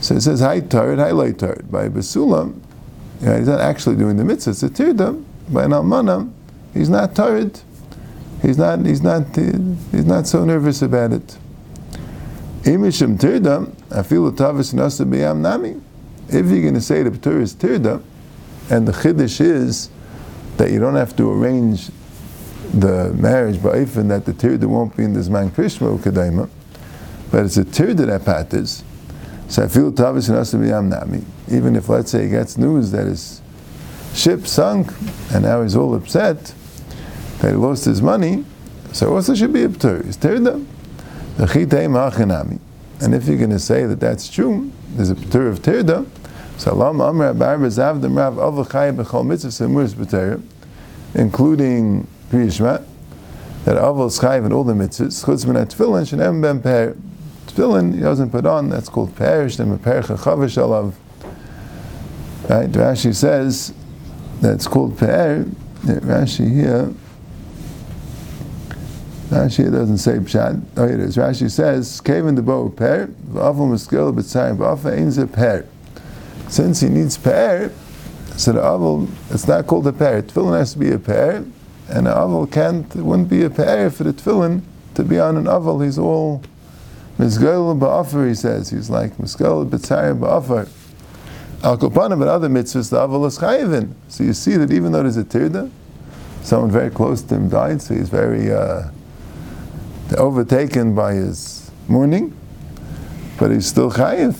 So 0.00 0.14
it 0.14 0.22
says, 0.22 0.40
Hi 0.40 0.60
Tarid, 0.60 0.98
Hi 0.98 1.10
Lay 1.10 1.32
Tarid. 1.32 1.70
By 1.70 1.88
Basulam, 1.88 2.60
he's 3.20 3.48
not 3.48 3.60
actually 3.60 3.96
doing 3.96 4.16
the 4.16 4.24
mitzvah, 4.24 4.50
it's 4.50 4.62
a 4.62 4.68
Tirda. 4.68 5.24
By 5.48 5.64
an 5.64 5.72
Almana, 5.72 6.32
he's 6.72 6.88
not 6.88 7.14
Tarid. 7.14 7.62
He's 8.42 8.56
not, 8.56 8.84
he's 8.86 9.02
not, 9.02 9.36
he's 9.36 10.06
not 10.06 10.26
so 10.26 10.44
nervous 10.44 10.80
about 10.80 11.12
it. 11.12 11.36
Imishim 12.62 13.18
Tirda, 13.18 13.72
I 13.90 14.02
feel 14.02 14.30
the 14.30 14.42
Tavis 14.42 14.72
Nasa 14.72 15.04
B'yam 15.04 15.38
Nami. 15.38 15.80
If 16.28 16.46
you're 16.46 16.62
going 16.62 16.74
to 16.74 16.80
say 16.80 17.02
the 17.02 17.10
Ptur 17.10 17.40
is 17.40 17.54
Tirda, 17.54 18.02
and 18.70 18.86
the 18.86 18.92
Chiddush 18.92 19.40
is 19.40 19.90
that 20.56 20.70
you 20.70 20.78
don't 20.78 20.94
have 20.94 21.16
to 21.16 21.30
arrange 21.30 21.90
the 22.72 23.12
marriage, 23.14 23.60
but 23.62 23.76
even 23.76 24.08
that 24.08 24.24
the 24.24 24.32
tirda 24.32 24.66
won't 24.66 24.96
be 24.96 25.02
in 25.02 25.12
this 25.12 25.28
man 25.28 25.50
Krishma 25.50 26.48
but 27.30 27.44
it's 27.44 27.56
a 27.56 27.64
tirda 27.64 28.06
that 28.06 28.24
patters. 28.24 28.84
So 29.50 29.64
I 29.64 29.68
feel 29.68 29.90
tavis 29.90 30.28
and 30.28 30.38
asabiyam 30.38 30.88
nami. 30.88 31.24
Even 31.50 31.74
if, 31.74 31.88
let's 31.88 32.12
say, 32.12 32.22
he 32.22 32.30
gets 32.30 32.56
news 32.56 32.92
that 32.92 33.06
his 33.06 33.42
ship 34.14 34.46
sunk 34.46 34.92
and 35.32 35.42
now 35.42 35.62
he's 35.62 35.74
all 35.74 35.94
upset 35.96 36.54
that 37.40 37.50
he 37.50 37.56
lost 37.56 37.84
his 37.84 38.00
money, 38.00 38.44
so 38.92 39.12
also 39.12 39.34
should 39.34 39.52
be 39.52 39.64
a 39.64 39.68
ptur. 39.68 40.06
It's 40.06 40.16
tirda. 40.16 40.64
And 43.02 43.14
if 43.14 43.26
you're 43.26 43.38
going 43.38 43.50
to 43.50 43.58
say 43.58 43.86
that 43.86 43.98
that's 43.98 44.28
true, 44.30 44.70
there's 44.90 45.10
a 45.10 45.16
ptur 45.16 45.50
of 45.50 45.60
tirda. 45.62 46.06
So 46.56 46.70
Allah 46.70 47.08
Amr 47.08 47.34
Abar 47.34 47.58
Zavdim 47.58 48.16
Rav 48.16 48.34
Avachai 48.34 48.94
Bechol 48.94 49.26
Mitzvah 49.26 49.48
Semuris 49.48 49.94
B'Torah, 49.94 50.42
including 51.14 52.06
Kriyishma, 52.30 52.84
that 53.64 53.76
Aval 53.76 54.10
Schayv 54.10 54.44
and 54.44 54.52
all 54.52 54.62
the 54.62 54.74
mitzvahs, 54.74 55.24
Chutz 55.24 55.44
Min 55.44 55.56
Tefillin, 55.66 56.04
Shenem 56.04 56.40
Ben 56.40 56.60
Per. 56.62 56.94
Tefillin, 57.50 57.94
he 57.94 58.00
doesn't 58.00 58.30
put 58.30 58.46
on, 58.46 58.68
that's 58.68 58.88
called 58.88 59.14
Per, 59.16 59.46
Shenem 59.46 59.82
Per 59.82 60.02
Chachavish 60.02 60.56
Alav. 60.56 60.94
Right, 62.48 62.70
Rashi 62.70 63.14
says 63.14 63.72
that's 64.40 64.66
called 64.66 64.98
Per, 64.98 65.44
Rashi 65.82 66.52
here, 66.52 66.92
Rashi 69.28 69.70
doesn't 69.70 69.98
say 69.98 70.12
Pshat, 70.18 70.62
oh 70.76 70.84
it 70.84 71.00
is, 71.00 71.16
Rashi 71.16 71.50
says, 71.50 72.00
Kevin 72.00 72.34
the 72.34 72.42
bow 72.42 72.68
Per, 72.68 73.06
V'aval 73.06 73.70
Muskil 73.70 74.12
B'tzayim, 74.14 74.56
V'afa 74.56 74.96
Einze 74.98 75.30
Per. 75.30 75.66
Since 76.48 76.80
he 76.80 76.88
needs 76.88 77.16
Per, 77.16 77.70
so 78.36 78.52
the 78.52 78.60
Aval, 78.60 79.08
it's 79.30 79.46
not 79.46 79.66
called 79.66 79.86
a 79.86 79.92
Per, 79.92 80.22
Tefillin 80.22 80.58
has 80.58 80.72
to 80.72 80.78
be 80.78 80.90
a 80.90 80.98
Per, 80.98 81.44
and 81.90 82.06
an 82.06 82.14
aval 82.14 82.50
can't, 82.50 82.94
it 82.94 83.02
wouldn't 83.02 83.28
be 83.28 83.42
a 83.42 83.50
pe'er 83.50 83.90
for 83.90 84.04
the 84.04 84.12
tefillin 84.12 84.62
to 84.94 85.02
be 85.02 85.18
on 85.18 85.36
an 85.36 85.44
aval. 85.44 85.84
He's 85.84 85.98
all 85.98 86.40
mizgal 87.20 87.78
ba'afar, 87.78 88.28
he 88.28 88.34
says. 88.34 88.70
He's 88.70 88.90
like 88.90 89.16
mizgal 89.16 89.68
b'tzayir 89.68 90.18
ba'afar. 90.18 90.68
Al 91.62 91.76
kopana, 91.76 92.18
but 92.18 92.28
other 92.28 92.48
mitzvahs, 92.48 92.90
the 92.90 92.96
aval 92.96 93.26
is 93.26 93.38
chayivin. 93.38 93.92
So 94.08 94.24
you 94.24 94.32
see 94.32 94.56
that 94.56 94.70
even 94.72 94.92
though 94.92 95.02
there's 95.02 95.18
a 95.18 95.24
tirda, 95.24 95.70
someone 96.42 96.70
very 96.70 96.90
close 96.90 97.20
to 97.22 97.34
him 97.34 97.50
died, 97.50 97.82
so 97.82 97.94
he's 97.94 98.08
very 98.08 98.50
uh, 98.50 98.90
overtaken 100.16 100.94
by 100.94 101.12
his 101.12 101.70
mourning, 101.86 102.34
but 103.38 103.50
he's 103.50 103.66
still 103.66 103.90
chayiv. 103.92 104.38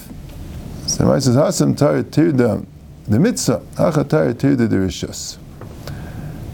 So 0.87 1.13
he 1.15 1.21
says, 1.21 1.37
hasam 1.37 1.77
tar 1.77 2.03
tirda, 2.03 2.65
the 3.07 3.19
mitzvah, 3.19 3.63
hacha 3.77 4.05
tar 4.05 4.33
tirda 4.33 4.69
the 4.69 4.77
rishus. 4.77 5.37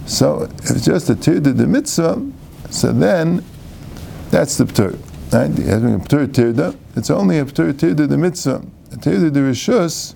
So 0.06 0.42
if 0.42 0.70
it's 0.70 0.84
just 0.84 1.08
a 1.10 1.14
tirda 1.14 1.56
the 1.56 1.66
mitzvah, 1.68 2.20
so 2.70 2.92
then 2.92 3.44
that's 4.30 4.58
the 4.58 4.64
ptur. 4.64 4.98
Right? 5.32 5.50
Having 5.50 5.94
a 5.94 5.98
ptur 5.98 6.26
tirda, 6.28 6.76
it's 6.94 7.10
only 7.10 7.38
a 7.38 7.44
ptur 7.44 7.72
tirda 7.72 8.08
the 8.08 8.16
mitzvah. 8.16 8.64
A 8.92 8.96
tirda 8.96 9.32
the 9.32 9.40
rishus, 9.40 10.14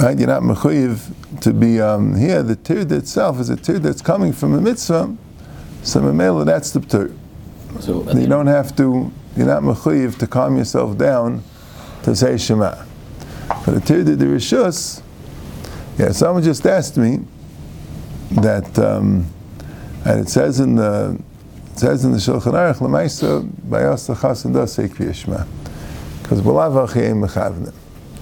right? 0.00 0.18
You're 0.18 0.28
not 0.28 0.42
mechuyev 0.42 1.40
to 1.42 1.52
be 1.52 1.78
um, 1.80 2.16
here. 2.16 2.42
The 2.42 2.56
tirda 2.56 2.92
itself 2.92 3.38
is 3.38 3.50
a 3.50 3.56
tir 3.56 3.78
that's 3.78 4.00
coming 4.00 4.32
from 4.32 4.54
a 4.54 4.60
mitzvah. 4.62 5.14
So 5.82 6.00
memela, 6.00 6.46
that's 6.46 6.70
the 6.70 6.80
ptur. 6.80 7.14
So 7.80 8.10
You 8.12 8.26
don't 8.26 8.46
have 8.46 8.74
to. 8.76 9.12
You're 9.36 9.46
not 9.46 9.62
mechuyev 9.62 10.18
to 10.18 10.26
calm 10.26 10.56
yourself 10.56 10.96
down 10.96 11.44
to 12.04 12.16
say 12.16 12.38
Shema. 12.38 12.82
But 13.66 13.76
a 13.76 13.80
tirda 13.80 14.18
the 14.18 14.24
rishus. 14.24 15.02
Yeah, 15.98 16.12
someone 16.12 16.42
just 16.42 16.64
asked 16.64 16.96
me 16.96 17.20
that, 18.30 18.78
um, 18.78 19.26
and 20.04 20.20
it 20.20 20.28
says 20.28 20.60
in 20.60 20.76
the 20.76 21.20
says 21.78 22.04
in 22.04 22.10
the 22.10 22.18
Shulchan 22.18 22.54
Aruch 22.54 22.78
Lemaisa 22.78 23.48
Bayas 23.48 24.12
Chasan 24.12 24.52
does 24.52 24.72
say 24.72 24.88
Kriyishma 24.88 25.46
because 26.22 26.40
Balav 26.40 26.88
Achiyim 26.88 27.24
Mechavnim. 27.24 27.72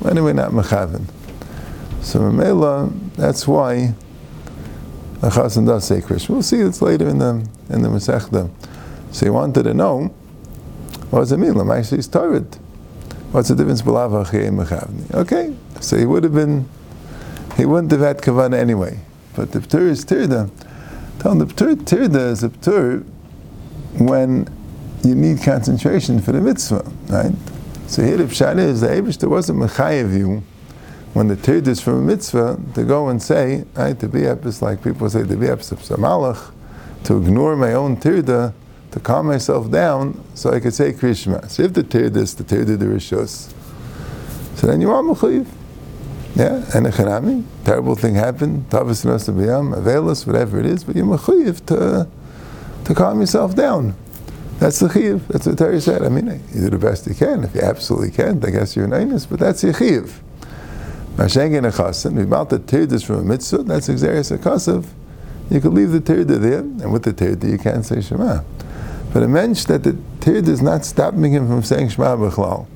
Anyway, 0.07 0.35
not 0.35 0.51
Mechavan. 0.51 1.07
So 2.03 2.21
Mamela, 2.21 2.93
that's 3.15 3.49
why 3.49 3.95
the 5.21 5.31
Chasan 5.31 5.67
does 5.67 5.87
say 5.87 6.03
Kriyishma. 6.03 6.29
We'll 6.29 6.43
see 6.43 6.63
this 6.63 6.83
later 6.83 7.09
in 7.09 7.19
the 7.19 7.49
in 7.71 7.81
the 7.81 7.89
Masechta. 7.89 8.51
So 9.13 9.25
he 9.25 9.31
wanted 9.31 9.63
to 9.63 9.73
know 9.73 10.15
what 11.11 11.21
does 11.21 11.33
it 11.33 11.39
mean? 11.39 11.55
Lemaisa 11.55 11.97
is 11.97 12.09
Torah. 12.09 12.41
What's 13.33 13.49
the 13.49 13.55
difference? 13.55 13.81
Balav 13.81 14.27
Achiyim 14.27 14.63
Mechavnim. 14.63 15.15
Okay, 15.15 15.57
so 15.81 15.97
he 15.97 16.05
would 16.05 16.25
have 16.25 16.35
been 16.35 16.69
he 17.57 17.65
wouldn't 17.65 17.91
have 17.93 18.03
had 18.03 18.19
kavana 18.19 18.59
anyway. 18.59 19.01
But 19.35 19.53
the 19.53 19.61
ptur 19.61 19.89
is 19.89 20.05
tirda. 20.05 20.51
Tell 21.21 21.33
him 21.33 21.39
the 21.39 21.47
ptur 21.47 21.77
tirda 21.77 22.33
is 22.33 22.45
a 22.45 22.51
ptur 22.51 23.07
when 23.99 24.49
you 25.03 25.15
need 25.15 25.43
concentration 25.43 26.21
for 26.21 26.33
the 26.33 26.41
mitzvah, 26.41 26.91
right? 27.09 27.33
So 27.87 28.03
here 28.03 28.17
the 28.17 28.25
pshat 28.25 28.59
is 28.59 28.81
the 28.81 28.89
Eibushter 28.89 29.29
wasn't 29.29 29.61
mechayev 29.61 30.17
you 30.17 30.43
when 31.15 31.29
the 31.29 31.37
tirda 31.37 31.69
is 31.69 31.81
from 31.81 31.95
a 31.95 32.03
mitzvah 32.03 32.61
to 32.75 32.85
go 32.85 33.09
and 33.09 33.23
say, 33.23 33.65
right, 33.75 33.99
to 34.01 34.09
be 34.09 34.21
epis 34.21 34.61
like 34.61 34.83
people 34.83 35.09
say 35.09 35.21
to 35.21 35.37
be 35.37 35.47
epis 35.47 35.73
of 35.73 35.81
malach, 35.99 36.53
to 37.05 37.17
ignore 37.17 37.57
my 37.57 37.73
own 37.73 37.97
tirda, 37.97 38.53
to 38.91 39.01
calm 39.01 39.27
myself 39.27 39.71
down 39.71 40.23
so 40.35 40.53
I 40.53 40.61
could 40.61 40.75
say 40.75 40.93
Krishma. 40.93 41.49
So 41.49 41.63
if 41.63 41.73
the 41.73 41.83
tirda 41.83 42.17
is 42.17 42.35
the 42.35 42.45
tirda 42.45 42.79
the 42.79 42.87
rishos, 42.87 43.53
so 44.57 44.67
then 44.67 44.81
you 44.81 44.91
are 44.91 45.03
mechayev. 45.03 45.47
Yeah, 46.35 46.63
and 46.75 46.87
a 46.87 46.91
chanami, 46.91 47.45
terrible 47.65 47.95
thing 47.95 48.15
happened, 48.15 48.69
tavas 48.69 49.07
nasabiyam, 49.07 49.75
availus, 49.75 50.27
whatever 50.27 50.61
it 50.61 50.67
is, 50.67 50.85
but 50.85 50.95
you're 50.95 51.07
mechuyev 51.07 51.65
to, 51.65 52.07
to 52.87 52.95
calm 52.95 53.21
yourself 53.21 53.55
down. 53.55 53.95
That's 54.61 54.79
the 54.79 54.89
chiv. 54.89 55.27
That's 55.29 55.47
what 55.47 55.59
Terry 55.59 55.81
said. 55.81 56.03
I 56.03 56.09
mean, 56.09 56.27
you 56.55 56.61
do 56.63 56.71
the 56.71 56.79
best 56.79 57.07
you 57.07 57.15
can. 57.15 57.45
If 57.45 57.55
you 57.55 57.61
absolutely 57.61 58.13
can't, 58.13 58.43
I 58.45 58.51
guess 58.51 58.75
you're 58.75 58.87
an 58.87 58.93
einus, 58.93 59.29
but 59.29 59.41
that's 59.41 59.63
your 59.63 59.75
chiv. 59.75 60.23
Mashengen 61.17 61.71
achasim, 61.71 62.23
about 62.23 62.51
the 62.51 62.59
tirdas 62.59 63.05
from 63.05 63.17
a 63.17 63.23
mitzvah, 63.23 63.65
that's 63.65 63.89
exeris 63.89 64.37
akasav. 64.37 64.87
You 65.51 65.61
could 65.61 65.73
leave 65.73 65.91
the 65.91 66.01
tirda 66.01 66.41
there, 66.41 66.61
and 66.61 66.93
with 66.93 67.03
the 67.03 67.13
tirda 67.13 67.51
you 67.51 67.59
can't 67.59 67.85
say 67.85 68.01
Shema. 68.01 68.43
But 69.13 69.23
a 69.23 69.29
mensch 69.29 69.65
that 69.65 69.83
the 69.83 69.93
tirda 70.21 70.49
is 70.49 70.63
not 70.63 70.85
stopping 70.85 71.33
him 71.33 71.49
from 71.49 71.63
saying 71.63 71.91
Shema 71.91 72.17
b'chlal. 72.17 72.67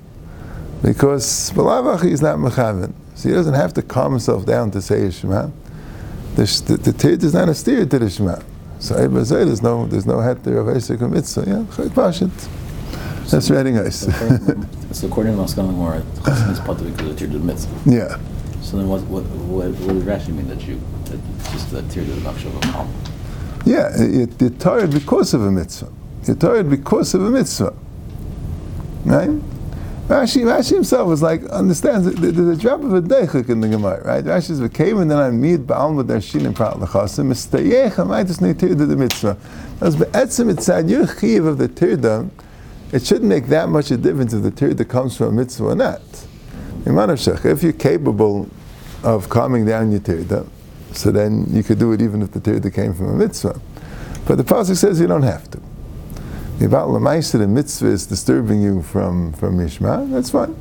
Because 0.82 1.50
Balavach 1.52 2.04
is 2.04 2.20
not 2.20 2.38
mechaven. 2.38 2.94
So 3.14 3.28
he 3.28 3.34
doesn't 3.34 3.54
have 3.54 3.74
to 3.74 3.82
calm 3.82 4.12
himself 4.12 4.44
down 4.44 4.70
to 4.72 4.82
say 4.82 5.10
Shema. 5.10 5.50
The, 6.34 6.42
the, 6.66 6.76
the 6.78 6.92
tirda 6.92 7.24
is 7.24 7.34
not 7.34 7.48
a 7.48 7.54
steer 7.54 7.86
to 7.86 7.98
the 7.98 8.10
Shema. 8.10 8.40
So 8.80 8.96
say 9.25 9.44
there's 9.44 9.62
no 9.62 9.87
there's 9.87 10.06
no 10.06 10.16
heter 10.16 10.58
of 10.58 10.75
Esek 10.75 11.00
or 11.02 11.08
Mitzvah. 11.08 11.44
Yeah, 11.46 11.62
Chayt 11.76 11.90
Pashit. 11.90 12.30
That's 13.30 13.46
very 13.49 13.70
nice. 13.72 14.00
so 14.99 15.06
according 15.06 15.37
to 15.37 15.42
Maskana 15.42 15.68
Gemara, 15.76 16.02
Chassan 16.25 16.50
is 16.52 16.60
part 16.60 16.80
of 16.80 16.96
because 16.96 17.22
of 17.22 17.32
the 17.32 17.38
mitzvah. 17.38 17.90
yeah. 17.90 18.18
So 18.62 18.76
then 18.78 18.88
what 18.88 19.02
what 19.02 19.22
what, 19.25 19.68
what 19.68 19.94
does 19.94 20.02
Rashi 20.04 20.28
mean 20.34 20.49
that 20.49 20.66
you 20.66 20.80
that 21.04 21.18
just 21.52 21.70
that 21.70 21.88
tir 21.90 22.02
the 22.02 22.14
makshav 22.22 22.54
of 22.56 22.62
calm? 22.72 22.92
Yeah, 23.64 23.96
you- 24.02 24.28
you're 24.40 24.50
tired 24.50 24.90
because 24.90 25.34
of 25.34 25.42
a 25.42 25.50
mitzvah. 25.52 25.92
You're 26.26 26.37
tired 26.37 26.68
because 26.70 27.14
of 27.14 27.22
a 27.22 27.30
mitzvah. 27.30 27.75
Right? 29.04 29.30
Rashi, 30.10 30.42
Rashi 30.42 30.74
himself 30.74 31.06
was 31.06 31.22
like, 31.22 31.44
understands, 31.50 32.12
there's 32.16 32.58
a 32.58 32.60
drop 32.60 32.82
of 32.82 32.92
a 32.92 33.00
deichik 33.00 33.48
in 33.48 33.60
the 33.60 33.68
Gemara, 33.68 34.02
right? 34.04 34.24
Rashi 34.24 34.46
says, 34.46 34.60
"V'keim 34.60 35.00
and 35.00 35.08
then 35.08 35.18
I 35.18 35.30
meet 35.30 35.68
ba'al 35.68 35.94
with 35.94 36.08
their 36.08 36.20
shin 36.20 36.46
and 36.46 36.56
prat 36.56 36.80
l'chasim, 36.80 37.28
mistayech 37.28 37.92
ha'maitis 37.92 38.40
ne 38.40 38.52
tirda 38.52 38.88
the 38.88 38.96
mitzvah." 38.96 39.36
That's 39.78 39.94
be'etzim 39.94 40.50
inside 40.50 40.90
your 40.90 41.06
chiv 41.06 41.44
of 41.44 41.58
the 41.58 41.68
tirda, 41.68 42.28
it 42.90 43.06
shouldn't 43.06 43.28
make 43.28 43.46
that 43.50 43.68
much 43.68 43.92
a 43.92 43.96
difference 43.96 44.32
if 44.32 44.42
the 44.42 44.50
tirda 44.50 44.88
comes 44.88 45.16
from 45.16 45.28
a 45.28 45.32
mitzvah 45.32 45.64
or 45.66 45.76
not. 45.76 46.02
If 46.84 47.62
you're 47.62 47.72
capable 47.72 48.48
of 49.04 49.28
calming 49.28 49.64
down 49.64 49.92
your 49.92 50.00
tirda, 50.00 50.44
so 50.90 51.12
then 51.12 51.46
you 51.50 51.62
could 51.62 51.78
do 51.78 51.92
it 51.92 52.02
even 52.02 52.20
if 52.20 52.32
the 52.32 52.40
tirda 52.40 52.74
came 52.74 52.94
from 52.94 53.10
a 53.10 53.14
mitzvah. 53.14 53.60
But 54.26 54.38
the 54.38 54.44
pasuk 54.44 54.76
says 54.76 54.98
you 54.98 55.06
don't 55.06 55.22
have 55.22 55.48
to. 55.52 55.60
About 56.60 56.92
the 56.92 57.46
mitzvah 57.48 57.86
is 57.88 58.06
disturbing 58.06 58.60
you 58.60 58.82
from 58.82 59.32
from 59.32 59.58
Yishma, 59.58 60.10
that's 60.10 60.30
fine. 60.30 60.54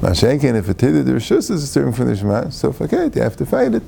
Mashenkin, 0.00 0.54
if 0.54 0.68
a 0.70 0.74
tirda 0.74 1.04
the 1.04 1.12
rishus 1.12 1.50
is 1.50 1.60
disturbing 1.60 1.92
from 1.92 2.06
the 2.06 2.14
Yishma, 2.14 2.50
so 2.50 2.72
forget 2.72 3.06
it. 3.06 3.16
You 3.16 3.22
have 3.22 3.36
to 3.36 3.46
fight 3.46 3.74
it. 3.74 3.82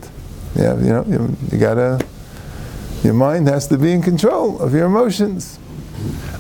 You, 0.55 0.63
have, 0.63 0.83
you 0.83 0.91
know, 0.91 1.05
you, 1.09 1.37
you 1.51 1.59
gotta. 1.59 2.05
Your 3.03 3.15
mind 3.15 3.49
has 3.49 3.67
to 3.69 3.79
be 3.79 3.93
in 3.93 4.03
control 4.03 4.61
of 4.61 4.75
your 4.75 4.87
emotions. 4.87 5.59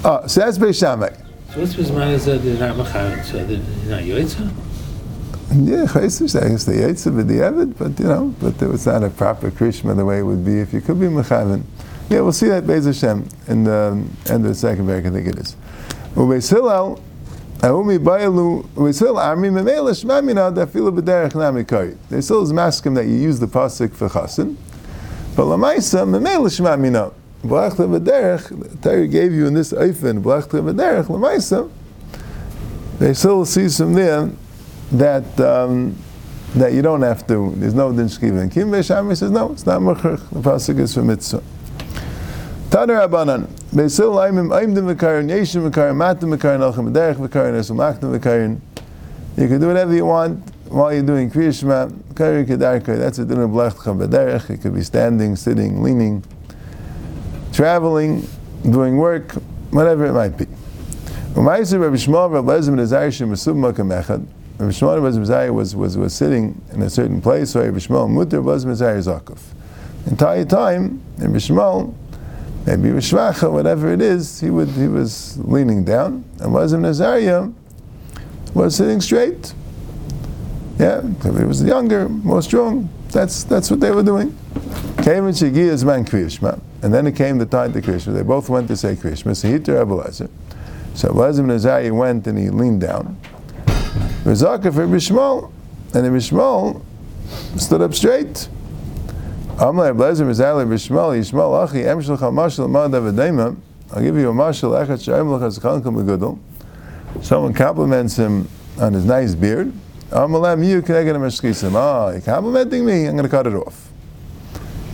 Oh, 0.04 0.26
so 0.26 0.40
that's 0.40 0.58
Beis 0.58 0.78
Shammai. 0.78 1.10
So 1.54 1.60
what's 1.60 1.90
mind 1.90 2.12
is 2.12 2.26
that 2.26 2.44
not 2.44 2.76
mechaven, 2.76 3.24
so 3.24 3.44
they're 3.44 3.58
not 3.88 4.02
yoitza? 4.02 4.52
Yeah, 5.52 5.82
I 5.94 6.00
guess 6.00 6.18
the 6.18 6.72
yaitza 6.72 7.12
b'di'evid, 7.12 7.78
but 7.78 7.98
you 7.98 8.06
know, 8.06 8.34
but 8.40 8.60
it 8.60 8.66
was 8.66 8.86
not 8.86 9.02
a 9.02 9.10
proper 9.10 9.50
krishma 9.50 9.96
the 9.96 10.04
way 10.04 10.18
it 10.18 10.24
would 10.24 10.44
be 10.44 10.60
if 10.60 10.72
you 10.72 10.80
could 10.80 11.00
be 11.00 11.06
mechaven. 11.06 11.62
Yeah, 12.10 12.20
we'll 12.20 12.32
see 12.32 12.48
that 12.48 12.64
Beis 12.64 12.84
Hashem 12.84 13.26
in 13.48 13.64
the 13.64 14.04
end 14.28 14.44
of 14.44 14.48
the 14.50 14.54
second 14.54 14.86
parak, 14.86 15.06
I 15.06 15.10
think 15.10 15.26
it 15.26 15.38
is. 15.38 15.56
Ubeis 16.14 16.50
Hillel, 16.50 17.02
Aumi 17.58 17.98
Bayalu, 17.98 18.66
Ubeis 18.74 19.00
Hillel, 19.00 19.18
Armi 19.18 19.48
Memela 19.48 19.90
Shmamina, 19.90 20.54
Dafilu 20.54 20.96
B'derech 20.96 21.34
Nami 21.34 21.64
Kari. 21.64 21.96
They 22.10 22.20
still 22.20 22.42
is 22.42 22.52
maskim 22.52 22.94
that 22.96 23.06
you 23.06 23.14
use 23.14 23.40
the 23.40 23.46
pasuk 23.46 23.94
for 23.94 24.08
chasin, 24.10 24.56
but 25.34 25.44
Lamaisa, 25.44 26.06
Memela 26.06 26.48
Shmamina. 26.48 27.14
Blachta 27.42 27.88
B'derech, 27.88 28.82
Torah 28.82 29.08
gave 29.08 29.32
you 29.32 29.46
in 29.46 29.54
this 29.54 29.72
Eifen, 29.72 30.22
Blachta 30.22 30.62
B'derech, 30.62 31.08
L'maisa, 31.08 31.70
they 32.98 33.14
still 33.14 33.44
see 33.44 33.68
some 33.68 33.94
there 33.94 34.30
that 34.92 35.40
um, 35.40 35.96
that 36.54 36.72
you 36.72 36.82
don't 36.82 37.02
have 37.02 37.26
to. 37.26 37.52
There's 37.56 37.74
no 37.74 37.92
din 37.92 38.08
Kim 38.08 38.70
Beishami 38.70 39.16
says 39.16 39.30
no, 39.30 39.52
it's 39.52 39.66
not 39.66 39.80
mechach. 39.80 40.30
The 40.30 40.40
pasuk 40.40 40.78
is 40.78 40.94
for 40.94 41.02
mitzvah. 41.02 41.42
Abanan. 42.74 43.46
Beisil 43.72 44.16
Aimim 44.16 44.48
Aimdim 44.50 44.94
V'karin 44.94 45.30
Yeshim 45.30 45.70
V'karin 45.70 45.94
Matim 45.94 46.36
V'derech 46.36 47.14
V'karin 47.14 47.54
Esum 47.54 47.78
Achtim 47.78 48.18
V'karin. 48.18 48.60
You 49.36 49.48
can 49.48 49.60
do 49.60 49.68
whatever 49.68 49.94
you 49.94 50.06
want 50.06 50.40
while 50.68 50.92
you're 50.92 51.04
doing 51.04 51.30
Kriya 51.30 51.56
Shema. 51.56 51.88
Kari 52.16 52.44
Kedarka. 52.44 52.98
That's 52.98 53.18
a 53.18 53.24
din 53.24 53.40
of 53.40 53.50
Blechcha 53.50 53.96
V'derech. 53.96 54.50
It 54.50 54.62
could 54.62 54.74
be 54.74 54.82
standing, 54.82 55.36
sitting, 55.36 55.82
leaning, 55.82 56.24
traveling, 57.52 58.26
doing 58.68 58.96
work, 58.96 59.32
whatever 59.70 60.06
it 60.06 60.12
might 60.12 60.36
be. 60.36 60.46
Umayser 61.34 61.80
Rabbi 61.80 61.96
Shmuel 61.96 62.32
Rabbi 62.32 62.52
Lezim 62.58 62.74
Nezayir 62.74 63.12
Shem 63.12 63.30
Mesub 63.30 63.54
Makam 63.54 63.90
Echad. 63.90 64.26
Rabbi 64.58 64.72
Shmuel 64.72 65.00
Rabbi 65.00 65.16
Nezayir 65.16 65.54
was, 65.54 65.76
was, 65.76 65.96
was 65.96 66.12
sitting 66.12 66.60
in 66.72 66.82
a 66.82 66.90
certain 66.90 67.20
place, 67.20 67.50
so 67.50 67.60
Rabbi 67.60 67.78
Shmuel 67.78 68.10
Mutter 68.10 68.42
was 68.42 68.64
Nezayir 68.64 68.98
Zakov. 68.98 69.38
Entire 70.06 70.44
time, 70.44 71.02
Rabbi 71.18 71.36
Shmuel, 71.36 71.94
maybe 72.66 72.88
Rishvacha, 72.88 73.50
whatever 73.50 73.92
it 73.92 74.00
is, 74.00 74.40
he 74.40 74.50
would 74.50 74.68
he 74.70 74.88
was 74.88 75.38
leaning 75.38 75.84
down, 75.84 76.24
and 76.40 76.52
Lezim 76.52 76.80
Nezayir 76.80 77.52
was 78.54 78.76
sitting 78.76 79.00
straight. 79.00 79.54
Yeah, 80.78 81.02
he 81.22 81.44
was 81.44 81.62
younger, 81.62 82.08
more 82.08 82.42
strong. 82.42 82.88
That's 83.10 83.44
that's 83.44 83.70
what 83.70 83.80
they 83.80 83.90
were 83.90 84.02
doing. 84.02 84.36
Came 85.02 85.26
in 85.28 85.34
Shigiyah's 85.34 85.84
man 85.84 86.04
Kriyashma, 86.04 86.60
and 86.82 86.92
then 86.92 87.06
it 87.06 87.14
came 87.14 87.38
the 87.38 87.46
time 87.46 87.72
to 87.74 87.82
Kriyashma. 87.82 88.14
They 88.14 88.22
both 88.22 88.48
went 88.48 88.68
to 88.68 88.76
say 88.76 88.96
Kriyashma. 88.96 89.36
So 89.36 89.48
he 89.48 89.58
to 89.60 89.74
Rabbi 89.74 89.92
Lezer. 89.92 90.30
So 90.94 91.08
Elazar 91.08 91.44
Nazari 91.44 91.96
went 91.96 92.26
and 92.26 92.38
he 92.38 92.50
leaned 92.50 92.80
down. 92.80 93.18
Rizaka 94.24 94.72
for 94.72 94.86
Bishmol, 94.86 95.52
and 95.92 96.06
Bishmol 96.06 96.82
stood 97.56 97.82
up 97.82 97.94
straight. 97.94 98.48
Amle 99.56 99.94
Elazar 99.94 100.26
Nazari 100.26 100.66
Bishmol 100.66 101.16
Yishmol 101.16 101.68
Achi 101.68 101.82
Emshel 101.82 102.18
Chamashel 102.18 102.68
Ma'adav 102.68 103.56
I'll 103.92 104.02
give 104.02 104.16
you 104.16 104.30
a 104.30 104.32
mashal 104.32 104.72
echat 104.84 104.98
shayim 104.98 105.26
lachas 105.26 105.60
kankam 105.60 105.94
begudel. 105.94 106.40
Someone 107.24 107.54
compliments 107.54 108.16
him 108.16 108.48
on 108.80 108.92
his 108.92 109.04
nice 109.04 109.36
beard. 109.36 109.72
Amalam 110.10 110.66
you 110.66 110.82
can 110.82 111.04
get 111.04 111.14
him 111.14 111.76
Ah, 111.76 112.10
you're 112.10 112.20
complimenting 112.20 112.84
me. 112.84 113.06
I'm 113.06 113.12
going 113.12 113.22
to 113.22 113.28
cut 113.28 113.46
it 113.46 113.54
off. 113.54 113.92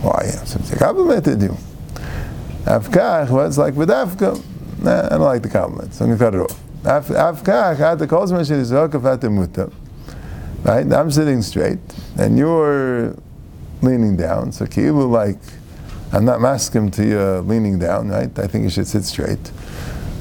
Why? 0.03 0.25
Since 0.25 0.73
I 0.73 0.77
complimented 0.77 1.41
you. 1.41 1.57
Afkach, 2.65 3.31
well, 3.31 3.47
it's 3.47 3.57
like 3.57 3.73
with 3.73 3.89
Afka. 3.89 4.43
Nah, 4.83 5.05
I 5.05 5.09
don't 5.09 5.21
like 5.21 5.41
the 5.41 5.49
compliments. 5.49 5.97
So 5.97 6.05
I'm 6.05 6.11
to 6.11 6.23
cut 6.23 6.35
it 6.35 6.41
off. 6.41 6.61
Afkach, 6.83 7.81
I 7.81 7.95
to 7.95 8.05
call 8.05 8.27
someone 8.27 8.45
is. 8.45 8.71
Right? 10.63 10.93
I'm 10.93 11.09
sitting 11.09 11.41
straight, 11.41 11.79
and 12.19 12.37
you're 12.37 13.15
leaning 13.81 14.15
down. 14.15 14.51
So 14.51 14.65
kilu 14.65 15.09
like, 15.09 15.39
I'm 16.13 16.25
not 16.25 16.41
masking 16.41 16.91
to 16.91 17.05
you 17.05 17.19
uh, 17.19 17.41
leaning 17.41 17.79
down, 17.79 18.09
right? 18.09 18.37
I 18.37 18.47
think 18.47 18.63
you 18.65 18.69
should 18.69 18.87
sit 18.87 19.03
straight. 19.03 19.51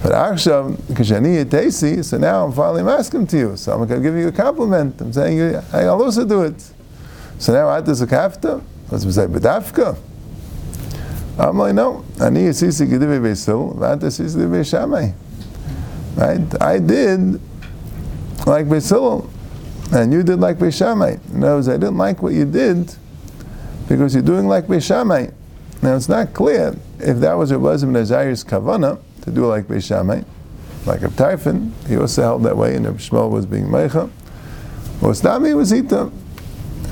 But 0.03 0.13
Akshav, 0.13 0.77
Kishani 0.95 1.45
Tesi, 1.45 2.05
so 2.05 2.17
now 2.17 2.47
I'm 2.47 2.53
finally 2.53 2.83
masking 2.83 3.27
to 3.27 3.37
you. 3.37 3.57
So 3.57 3.73
I'm 3.73 3.87
going 3.87 4.01
to 4.03 4.09
give 4.09 4.17
you 4.17 4.29
a 4.29 4.33
compliment. 4.33 5.01
I'm 5.01 5.13
saying, 5.13 5.57
I'll 5.73 6.03
also 6.03 6.25
do 6.25 6.43
it. 6.43 6.73
So 7.39 7.53
now 7.53 7.69
I 7.69 7.77
had 7.77 7.87
to 7.87 7.91
zakafta. 7.91 8.63
Let's 8.91 9.05
say, 9.15 9.27
Bedafka. 9.27 9.99
I'm 11.39 11.59
like, 11.59 11.75
no. 11.75 12.05
Ani 12.21 12.45
Yisisi 12.45 12.87
Gedive 12.87 13.21
Besil, 13.21 13.77
Vata 13.77 14.07
Sisi 14.07 14.37
Beishamai. 14.49 15.15
Right? 16.17 16.63
I 16.63 16.79
did 16.79 17.41
like 18.47 18.67
Besil, 18.67 19.29
and 19.93 20.13
you 20.13 20.23
did 20.23 20.39
like 20.41 20.59
Beishamai. 20.59 21.33
In 21.33 21.43
other 21.45 21.57
words, 21.57 21.69
I 21.69 21.77
didn't 21.77 21.99
like 21.99 22.23
what 22.23 22.33
you 22.33 22.45
did 22.45 22.95
because 23.91 24.15
you're 24.15 24.23
doing 24.23 24.47
like 24.47 24.67
Beishamai. 24.67 25.35
Now 25.83 25.97
it's 25.97 26.09
not 26.09 26.33
clear 26.33 26.77
if 27.01 27.19
that 27.19 27.35
was 27.35 27.53
Rabbi 27.53 27.65
Lezim 27.65 27.91
Nazari's 27.91 28.45
kavana 28.45 29.01
to 29.23 29.31
do 29.33 29.47
like 29.47 29.65
Beishamai, 29.65 30.25
like 30.87 31.03
a 31.03 31.09
Tarfon. 31.09 31.73
He 31.89 31.97
also 31.97 32.23
held 32.23 32.45
that 32.45 32.57
way, 32.57 32.77
and 32.77 32.87
Rabbi 32.87 32.99
Shmuel 32.99 33.31
was 33.31 33.47
being 33.47 33.65
Meicha. 33.65 34.09
Or 35.03 35.11
Stami 35.11 35.57
was 35.57 35.73
Ita. 35.73 36.09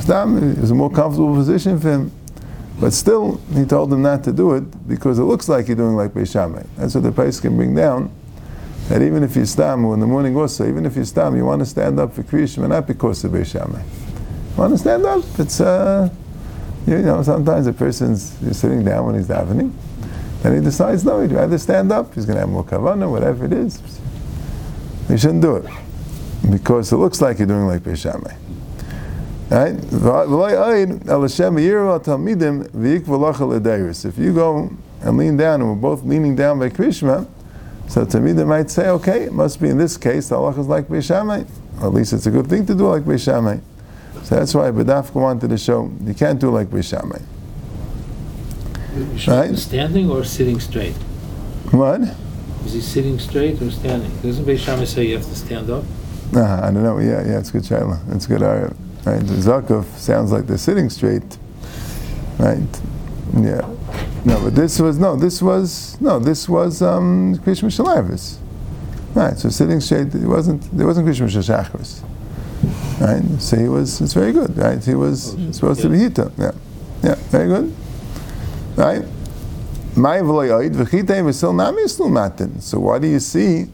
Stami 0.01 0.61
was 0.61 0.73
a 0.73 0.75
more 0.75 0.91
comfortable 0.91 1.35
position 1.35 1.79
for 1.79 1.89
him. 1.89 2.13
But 2.81 2.93
still, 2.93 3.41
he 3.55 3.65
told 3.65 3.93
him 3.93 4.03
not 4.03 4.25
to 4.25 4.33
do 4.33 4.55
it 4.55 4.89
because 4.89 5.21
it 5.21 5.25
looks 5.25 5.49
like 5.49 5.69
you're 5.69 5.77
doing 5.77 5.95
like 5.95 6.13
Beishamai. 6.13 6.67
That's 6.77 6.97
what 6.97 7.05
the 7.05 7.13
Pais 7.13 7.39
can 7.39 7.57
bring 7.57 7.77
down. 7.77 8.11
That 8.89 9.03
even 9.03 9.23
if 9.23 9.37
you 9.37 9.47
stam, 9.47 9.85
in 9.85 10.01
the 10.01 10.07
morning 10.07 10.37
also, 10.37 10.67
even 10.67 10.85
if 10.85 10.97
you 10.97 11.05
stam, 11.05 11.37
you 11.37 11.45
want 11.45 11.61
to 11.61 11.67
stand 11.67 12.01
up 12.01 12.15
for 12.15 12.25
Kriyashma, 12.25 12.69
not 12.69 12.89
because 12.89 13.23
of 13.23 13.33
Beishamai. 13.33 13.85
You 13.85 14.57
want 14.57 14.73
to 14.73 14.79
stand 14.79 15.05
up. 15.05 15.23
It's, 15.39 15.61
uh, 15.61 16.09
you 16.89 17.03
know, 17.03 17.23
sometimes 17.23 17.67
a 17.67 17.73
person's 17.73 18.23
sitting 18.57 18.85
down 18.85 19.07
when 19.07 19.15
he's 19.15 19.29
davening, 19.29 19.73
and 20.45 20.55
he 20.55 20.61
decides, 20.61 21.05
no, 21.05 21.21
he'd 21.21 21.33
rather 21.33 21.59
stand 21.59 21.91
up. 21.93 22.15
He's 22.15 22.25
going 22.25 22.37
to 22.37 22.41
have 22.41 22.49
more 22.49 22.65
kavanah, 22.65 23.11
whatever 23.11 23.45
it 23.45 23.53
is. 23.53 23.83
You 25.09 25.17
shouldn't 25.17 25.43
do 25.43 25.57
it 25.57 25.67
because 26.51 26.93
it 26.93 26.97
looks 26.97 27.21
like 27.21 27.39
you're 27.39 27.49
doing 27.49 27.67
like 27.67 27.83
Beishamai. 27.83 28.37
Right? 29.51 29.75
If 34.05 34.19
you 34.19 34.35
go 34.35 34.71
and 35.01 35.17
lean 35.17 35.37
down, 35.37 35.61
and 35.61 35.71
we're 35.71 35.77
both 35.77 36.03
leaning 36.05 36.37
down 36.37 36.59
by 36.59 36.69
Krishma, 36.69 37.27
so 37.89 38.05
Tamidim 38.05 38.47
might 38.47 38.71
say, 38.71 38.89
okay, 38.91 39.23
it 39.25 39.33
must 39.33 39.61
be 39.61 39.71
in 39.71 39.79
this 39.79 39.97
case, 39.97 40.29
the 40.29 40.37
Allah 40.37 40.59
is 40.61 40.67
like 40.67 40.89
Beishamai. 40.89 41.47
At 41.83 41.95
least 41.95 42.13
it's 42.13 42.27
a 42.27 42.31
good 42.31 42.47
thing 42.47 42.67
to 42.67 42.75
do 42.75 42.89
like 42.89 43.05
Beishamai. 43.05 43.63
So 44.29 44.35
that's 44.35 44.55
why 44.55 44.71
Badafka 44.71 45.15
wanted 45.15 45.49
to 45.49 45.57
show 45.57 45.91
you 46.05 46.13
can't 46.13 46.39
do 46.39 46.51
like 46.51 46.69
Beishamai. 46.69 47.23
Right? 49.27 49.57
Standing 49.57 50.11
or 50.11 50.23
sitting 50.23 50.61
straight? 50.61 50.93
What? 51.71 52.03
Is 52.67 52.75
he 52.75 52.83
sitting 52.83 53.19
straight 53.19 53.63
or 53.63 53.71
standing? 53.71 54.15
Doesn't 54.21 54.45
Beishamai 54.45 54.87
say 54.87 55.07
you 55.07 55.17
have 55.17 55.27
to 55.27 55.35
stand 55.35 55.71
up? 55.71 55.83
Uh, 56.37 56.61
I 56.63 56.71
don't 56.71 56.83
know. 56.83 56.99
Yeah, 56.99 57.27
yeah, 57.27 57.39
it's 57.39 57.51
good 57.51 57.63
Shaila. 57.63 58.15
It's 58.15 58.27
good 58.27 58.43
argument. 58.43 58.77
Right? 59.07 59.21
The 59.21 59.33
Zakov 59.33 59.87
sounds 59.97 60.31
like 60.31 60.47
they're 60.47 60.59
sitting 60.59 60.91
straight. 60.91 61.39
Right? 62.39 62.81
Yeah. 63.35 63.67
No, 64.27 64.43
but 64.45 64.55
this 64.55 64.79
was 64.79 64.99
no. 64.99 65.17
This 65.17 65.41
was 65.41 65.99
no. 66.03 66.19
This 66.19 66.51
was 66.51 66.83
um, 66.83 67.37
Krishma 67.37 67.71
Shalavis. 67.71 68.37
Right. 69.15 69.39
So 69.39 69.49
sitting 69.49 69.81
straight. 69.81 70.15
It 70.15 70.27
wasn't. 70.27 70.61
There 70.77 70.87
wasn't 70.87 71.09
Krishma 71.09 71.29
Shachris. 71.29 72.05
Right. 73.01 73.23
So 73.41 73.57
he 73.57 73.69
was. 73.69 74.01
It's 74.01 74.15
very 74.15 74.33
good. 74.33 74.57
Right. 74.57 74.85
He 74.85 74.95
was 74.95 75.37
supposed 75.53 75.83
to 75.83 75.89
be 75.89 75.99
Hita. 75.99 76.33
Yeah. 76.39 76.53
Yeah. 77.03 77.15
Very 77.31 77.49
good. 77.49 77.75
Right. 78.77 79.05
So 79.99 80.03
why 82.79 82.99
do 83.01 83.09
you 83.09 83.19
see 83.19 83.67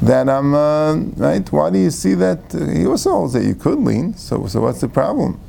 that 0.00 0.28
I'm 0.28 0.54
uh, 0.54 0.94
right? 1.16 1.52
Why 1.52 1.70
do 1.70 1.78
you 1.78 1.90
see 1.90 2.14
that 2.14 2.54
uh, 2.54 2.66
he 2.66 2.86
also 2.86 3.10
holds 3.10 3.32
that 3.32 3.42
you 3.42 3.56
could 3.56 3.80
lean? 3.80 4.14
So, 4.14 4.46
so 4.46 4.60
what's 4.60 4.80
the 4.80 4.88
problem? 4.88 5.40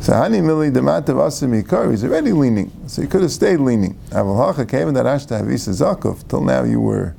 So 0.00 0.14
Hani 0.14 0.42
Mili 0.42 0.72
Dematav 0.72 1.14
Asim 1.14 1.54
he's 1.90 2.02
already 2.02 2.32
leaning, 2.32 2.72
so 2.88 3.02
he 3.02 3.08
could 3.08 3.22
have 3.22 3.30
stayed 3.30 3.60
leaning. 3.60 3.96
Avalhacha 4.10 4.68
came 4.68 4.88
in 4.88 4.94
that 4.94 5.06
Ashta 5.06 5.40
Havisa 5.40 5.70
Zakov. 5.72 6.26
Till 6.28 6.42
now 6.42 6.64
you 6.64 6.80
were 6.80 7.14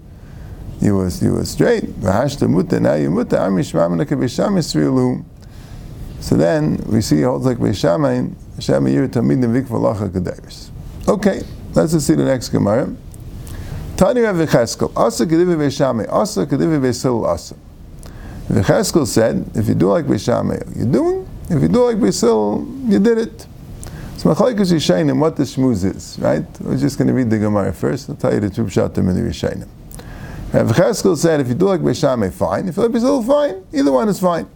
you 0.82 0.96
was 0.96 1.22
you 1.22 1.34
were 1.34 1.46
straight. 1.46 1.84
V'hashta 2.00 2.50
Muta 2.50 2.80
now 2.80 2.94
you 2.96 3.10
Muta. 3.10 3.38
So 6.22 6.36
then 6.36 6.78
we 6.88 7.02
see 7.02 7.22
holds 7.22 7.46
like 7.46 7.58
Beishamayim 7.58 8.36
Shamayir 8.58 9.08
Tamidim 9.08 9.64
Vikvalacha 9.64 10.10
Kedaris. 10.10 10.70
Okay, 11.08 11.42
let's 11.74 11.94
just 11.94 12.08
see 12.08 12.16
the 12.16 12.26
next 12.26 12.50
Gemara. 12.50 12.94
Tani 13.96 14.22
Rav 14.22 14.36
Vecheskel, 14.36 14.92
Asa 14.96 15.26
Kedivi 15.26 15.56
Veshame, 15.56 16.08
Asa 16.12 16.46
Kedivi 16.46 16.80
Vesil 16.80 17.26
Asa. 17.26 17.56
Vecheskel 18.48 19.06
said, 19.08 19.50
if 19.56 19.68
you 19.68 19.76
do 19.76 19.90
like 19.90 20.06
Veshame, 20.06 20.76
you're 20.76 20.92
doing. 20.92 21.28
If 21.50 21.62
you 21.62 21.68
do 21.68 21.86
like 21.86 21.98
Vesil, 21.98 22.66
you 22.90 23.00
did 23.00 23.18
it. 23.18 23.48
So 24.18 24.34
Machlaikas 24.34 24.74
Yishainim, 24.74 25.18
what 25.20 25.38
the 25.38 25.44
shmuz 25.44 25.86
is, 25.86 26.20
right? 26.20 26.46
We're 26.60 26.78
just 26.78 26.98
going 26.98 27.08
to 27.08 27.14
read 27.14 27.30
the 27.30 27.38
Gemara 27.38 27.72
first. 27.72 28.10
I'll 28.10 28.18
tell 28.18 28.34
you 28.34 28.42
the 28.42 28.50
two 28.50 28.66
pshatim 28.66 28.98
in 28.98 29.16
the 29.16 29.22
Yishainim. 29.22 29.68
Rav 30.52 30.68
Cheskel 30.70 31.16
said, 31.16 31.40
if 31.40 31.48
you 31.48 31.54
do 31.54 31.66
like 31.66 31.82
Beshame, 31.82 32.34
fine. 32.34 32.68
If 32.68 32.78
you 32.78 32.84
like 32.84 32.92
Beisil, 32.92 33.26
fine. 33.26 33.64
Either 33.72 33.92
one 33.92 34.10
is 34.10 34.20
fine. 34.20 34.48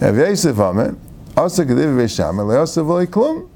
Rav 0.00 0.16
Yosef 0.16 0.58
Amen, 0.58 0.98
Asa 1.36 1.64
Kedivi 1.64 2.04
Beshame, 2.04 2.38
V'lei 2.38 3.06
Klum. 3.06 3.48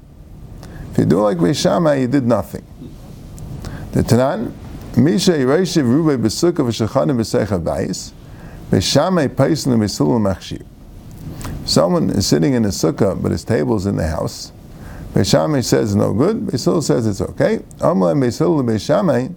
If 0.91 0.99
you 0.99 1.05
do 1.05 1.21
like 1.21 1.37
Beshame, 1.37 1.99
you 2.01 2.07
did 2.07 2.25
nothing. 2.25 2.63
The 3.91 4.03
Tanan, 4.03 4.53
Misha 4.95 5.31
Yireshiv 5.31 5.83
Rubei 5.83 6.21
Besukah 6.21 6.65
V'Shachanim 6.65 7.17
B'Seicha 7.17 7.63
Bayis 7.63 8.11
V'Shamei 8.69 9.27
Paisin 9.35 9.73
V'Silu 9.79 10.19
Machshir 10.19 10.65
Someone 11.65 12.09
is 12.11 12.27
sitting 12.27 12.53
in 12.53 12.65
a 12.65 12.69
sukkah, 12.69 13.19
but 13.21 13.31
his 13.31 13.43
table 13.43 13.77
is 13.77 13.85
in 13.85 13.95
the 13.95 14.07
house. 14.07 14.51
Beishamai 15.13 15.63
says 15.63 15.95
no 15.95 16.13
good. 16.13 16.47
Beisil 16.47 16.81
says 16.81 17.05
it's 17.05 17.21
okay. 17.21 17.59
Amalem 17.79 18.21
Beisil 18.21 18.63
Beishamai. 18.63 19.33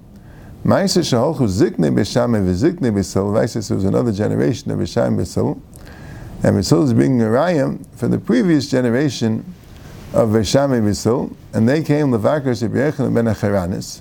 Maisa 0.65 1.03
Shaholchu 1.03 1.47
Zikne 1.47 1.95
Beishamai 1.95 2.43
Vizikne 2.43 2.91
Beisil. 2.91 3.31
Vaisis 3.35 3.71
was 3.71 3.85
another 3.85 4.11
generation 4.11 4.71
of 4.71 4.79
Beishamai 4.79 5.21
Beisil. 5.21 5.61
And 6.43 6.57
Beisil 6.57 6.85
is 6.85 6.95
bringing 6.95 7.21
a 7.21 7.27
rayam 7.27 7.85
for 7.95 8.09
the 8.09 8.19
previous 8.19 8.71
generation 8.71 9.45
of 10.15 10.31
Beishamai 10.31 10.81
Beisil. 10.81 11.37
And 11.53 11.69
they 11.69 11.83
came 11.83 12.07
Levakar 12.07 12.57
Shebiyechan 12.57 13.13
Ben 13.13 13.27
Acharanis. 13.27 14.01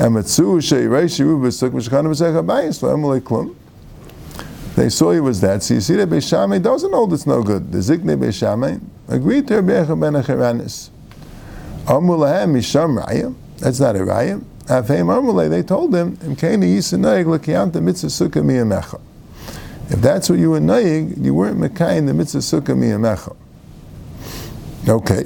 And 0.00 0.14
Matsu 0.14 0.58
Sheireishi 0.58 1.24
Rubasuk 1.24 1.70
Mishkan 1.70 2.06
B'Sech 2.06 2.42
Habayis 2.42 2.82
Amalei 2.82 3.20
Klum. 3.20 3.54
They 4.74 4.88
saw 4.88 5.12
he 5.12 5.20
was 5.20 5.40
that. 5.40 5.62
So 5.62 5.74
you 5.74 5.80
see 5.80 5.94
that 5.94 6.08
Beishamai 6.08 6.60
doesn't 6.60 6.92
hold 6.92 7.12
it's 7.12 7.28
no 7.28 7.44
good. 7.44 7.70
The 7.70 7.78
Zikne 7.78 8.18
Beishamai 8.18 8.80
agreed 9.06 9.46
to 9.46 9.60
Rabbi 9.60 9.70
Yecha 9.70 10.00
ben 10.00 10.14
Acharanis. 10.14 10.90
Amulahem 11.84 12.54
Misham 12.54 13.00
Raya. 13.00 13.32
That's 13.58 13.78
not 13.78 13.94
a 13.94 14.00
Raya. 14.00 14.44
They 14.70 15.62
told 15.64 15.92
him. 15.92 16.16
If 19.92 20.00
that's 20.00 20.30
what 20.30 20.38
you 20.38 20.50
were 20.50 20.60
nayig, 20.60 21.24
you 21.24 21.34
weren't 21.34 21.58
Mekayim 21.58 22.06
the 22.06 22.14
Mitzvah 22.14 22.38
Sukkah 22.38 22.76
Miyamecha. 22.76 23.34
Okay. 24.88 25.24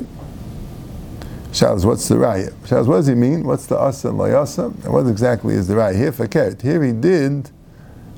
Shalos, 1.52 1.85
what's 1.85 2.09
the 2.09 2.14
raya? 2.14 2.52
Shalos, 2.66 2.87
what 2.87 2.96
does 2.96 3.07
he 3.09 3.14
mean? 3.14 3.44
What's 3.44 3.66
the 3.66 3.78
asa 3.78 4.09
and 4.09 4.18
layasa? 4.18 4.72
And 4.83 4.94
what 4.94 5.07
exactly 5.07 5.54
is 5.54 5.68
the 5.68 5.74
raya? 5.74 5.94
Here, 5.94 6.11
fakert. 6.11 6.62
Here 6.62 6.83
he 6.83 6.92
did 6.92 7.50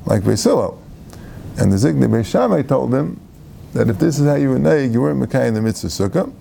like 0.05 0.23
Vesilo. 0.23 0.79
And 1.59 1.73
the 1.73 1.77
Zigni 1.77 2.07
Beishamai 2.07 2.69
told 2.69 2.95
him 2.95 3.21
that 3.73 3.89
if 3.89 3.99
this 3.99 4.21
is 4.21 4.27
how 4.29 4.37
you 4.37 4.51
were 4.51 4.61
naig, 4.61 4.93
you 4.93 5.01
weren't 5.01 5.21
Mekayim 5.21 5.55
the 5.55 5.61
Mitzvah 5.61 5.89
Sukkah. 5.89 6.33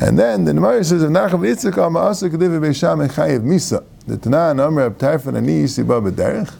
And 0.00 0.18
then 0.18 0.46
the 0.46 0.54
Gemara 0.54 0.82
says, 0.82 1.02
"If 1.02 1.10
Nacham 1.10 1.40
Yitzchak 1.40 1.76
al 1.76 1.90
Ma'asa 1.90 2.30
Kediv 2.30 2.58
Beishamai 2.58 3.08
Chayiv 3.10 3.42
Misa." 3.42 3.84
The 4.08 4.16
Tanan 4.16 4.58
Amr 4.66 4.86
Ab 4.86 4.96
Tarfon 4.96 5.36
Ani 5.36 5.64
Yisi 5.64 5.86
Ba 5.86 6.00
B'derech. 6.00 6.50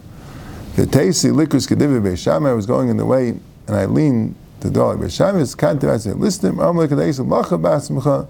The 0.77 0.85
Teisi 0.85 1.33
Likus 1.33 1.67
Kediv 1.67 2.03
Beishamai. 2.03 2.51
I 2.51 2.53
was 2.53 2.67
going 2.67 2.91
in 2.91 2.99
the 2.99 3.07
way, 3.07 3.31
and 3.31 3.75
I 3.75 3.87
leaned 3.87 4.35
the 4.61 4.71
dog. 4.71 4.99
Beishamai. 5.01 5.41
It's 5.41 5.55
Kantiv. 5.55 5.89
I 5.89 5.97
said, 5.97 6.17
"Listen, 6.17 6.61
Amr 6.61 6.87
Kadeis 6.87 7.19
Lacha 7.19 7.59
Basmcha 7.59 8.29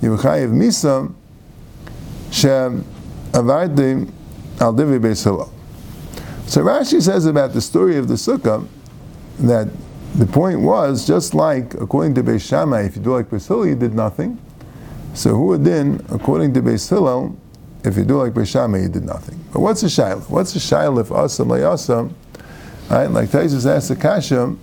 Yivachayiv 0.00 0.52
Misa." 0.52 1.12
Shem 2.30 2.84
Avardim 3.32 4.12
Al 4.60 4.72
Divi 4.72 5.00
Beisilo. 5.00 5.50
So 6.46 6.62
Rashi 6.62 7.02
says 7.02 7.26
about 7.26 7.52
the 7.54 7.60
story 7.60 7.96
of 7.96 8.06
the 8.06 8.14
Sukkah 8.14 8.68
that 9.40 9.68
the 10.14 10.26
point 10.26 10.60
was 10.60 11.08
just 11.08 11.34
like 11.34 11.74
according 11.74 12.14
to 12.14 12.22
Beis 12.22 12.86
if 12.86 12.94
you 12.94 13.02
do 13.02 13.14
like 13.14 13.30
Beis 13.30 13.48
Hillel, 13.48 13.66
you 13.66 13.74
did 13.74 13.94
nothing. 13.94 14.38
So 15.14 15.34
who 15.34 15.58
then, 15.58 16.06
according 16.08 16.54
to 16.54 16.62
Beis 16.62 16.88
Hillel, 16.88 17.36
if 17.84 17.96
you 17.96 18.04
do 18.04 18.18
like 18.18 18.32
Beis 18.32 18.48
Shammai, 18.48 18.82
you 18.82 18.88
did 18.88 19.04
nothing. 19.04 19.42
But 19.52 19.60
what's 19.60 19.82
a 19.82 19.86
shaila? 19.86 20.28
What's 20.28 20.54
a 20.54 20.58
shaila 20.58 21.00
if 21.00 21.08
asam 21.08 21.46
layasam? 21.46 22.12
Right, 22.90 23.10
like 23.10 23.28
Taisus 23.28 23.66
asked 23.66 23.88
the 23.88 23.96
kasha, 23.96 24.56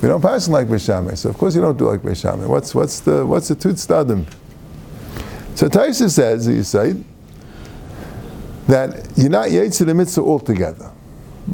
we 0.00 0.08
don't 0.08 0.22
pass 0.22 0.48
like 0.48 0.66
Beis 0.66 0.86
Shammai, 0.86 1.14
so 1.14 1.28
of 1.28 1.38
course 1.38 1.54
you 1.54 1.60
don't 1.60 1.76
do 1.76 1.86
like 1.86 2.00
Beis 2.00 2.22
Shammai. 2.22 2.46
What's 2.46 2.74
what's 2.74 3.00
the 3.00 3.26
what's 3.26 3.48
the 3.48 3.54
tut 3.54 3.76
stadim? 3.76 4.26
So 5.54 5.68
Taisus 5.68 6.10
says, 6.10 6.46
you 6.46 6.62
say, 6.62 6.96
that 8.66 9.08
you're 9.16 9.30
not 9.30 9.48
yaitz 9.48 9.84
the 9.84 9.94
mitzvah 9.94 10.22
altogether. 10.22 10.90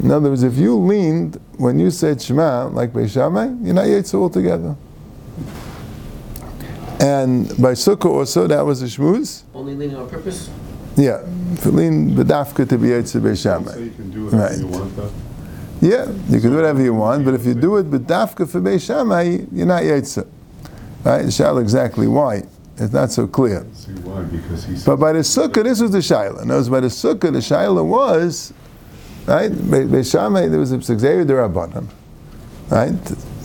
In 0.01 0.11
other 0.11 0.29
words, 0.29 0.43
if 0.43 0.57
you 0.57 0.77
leaned 0.77 1.39
when 1.57 1.77
you 1.77 1.91
said 1.91 2.21
Shema 2.21 2.67
like 2.67 2.93
Beishamai, 2.93 3.63
you're 3.63 3.75
not 3.75 3.85
Yetzer 3.85 4.15
altogether. 4.15 4.75
And 6.99 7.49
by 7.61 7.73
Sukkah 7.73 8.05
also, 8.05 8.47
that 8.47 8.61
was 8.65 8.81
a 8.81 8.85
shmuz. 8.85 9.43
Only 9.53 9.75
leaning 9.75 9.97
on 9.97 10.09
purpose? 10.09 10.49
Yeah, 10.95 11.21
lean 11.65 12.15
B'dafka 12.15 12.67
to 12.69 12.77
be 12.77 12.89
Yetzer 12.89 13.19
Beishamai. 13.21 13.73
So 13.73 13.79
you 13.79 13.89
can 13.91 14.11
do 14.11 14.25
whatever 14.25 14.43
Right. 14.43 14.59
you 14.59 14.67
want, 14.67 14.95
though? 14.95 15.09
Yeah, 15.81 16.05
you 16.29 16.39
can 16.39 16.51
do 16.51 16.55
whatever 16.55 16.81
you 16.81 16.93
want, 16.93 17.25
but 17.25 17.33
if 17.33 17.45
you 17.45 17.55
do 17.55 17.77
it 17.77 17.89
B'dafka 17.89 18.47
for 18.47 18.61
Beishamai, 18.61 19.47
you're 19.51 19.65
not 19.65 19.83
Yetzer. 19.83 20.25
Right? 21.03 21.25
Shaila 21.25 21.61
exactly 21.61 22.07
why. 22.07 22.43
It's 22.77 22.93
not 22.93 23.11
so 23.11 23.27
clear. 23.27 23.65
See 23.73 23.91
why? 23.91 24.21
Because 24.23 24.63
he 24.65 24.75
But 24.85 24.97
by 24.97 25.13
the 25.13 25.19
Sukkah, 25.19 25.63
this 25.63 25.79
was 25.81 25.91
the 25.91 25.99
Shaila. 25.99 26.49
Other 26.49 26.69
by 26.71 26.79
the 26.79 26.87
Sukkah, 26.87 27.31
the 27.31 27.39
Shaila 27.39 27.85
was, 27.85 28.53
right? 29.27 29.49
Be- 29.51 29.85
Beishamai, 29.87 30.49
there 30.49 30.59
was 30.59 30.71
a 30.71 30.81
Xavier 30.81 31.25
Derabanan. 31.25 31.87
Right? 32.69 32.93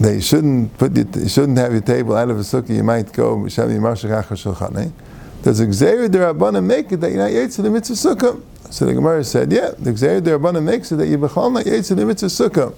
They 0.01 0.21
shouldn't 0.21 0.79
put 0.79 0.97
you 0.97 1.29
shouldn't 1.29 1.59
have 1.59 1.73
your 1.73 1.81
table 1.83 2.15
out 2.17 2.31
of 2.31 2.39
a 2.39 2.43
sukkah, 2.43 2.71
you 2.71 2.85
might 2.85 3.13
go, 3.13 3.37
Beishamai 3.37 3.79
Yimashach. 3.79 4.93
Does 5.42 5.57
Xavier 5.59 6.09
Derabanan 6.09 6.64
make 6.64 6.90
it 6.92 6.96
that 6.98 7.11
you're 7.11 7.18
not 7.18 7.31
Yetzer 7.31 7.62
the 7.62 7.70
mitzvah 7.70 7.94
sukkah? 7.94 8.42
So 8.70 8.87
the 8.87 8.94
Gemara 8.94 9.24
said, 9.24 9.53
yeah, 9.53 9.70
the 9.79 9.96
Xavier 9.96 10.20
Derabanan 10.20 10.64
makes 10.64 10.90
it 10.92 10.96
that 10.96 11.07
you're 11.07 11.18
not 11.18 11.31
Yetzer 11.31 11.96
the 11.96 12.05
mitzvah 12.05 12.27
sukkah. 12.27 12.74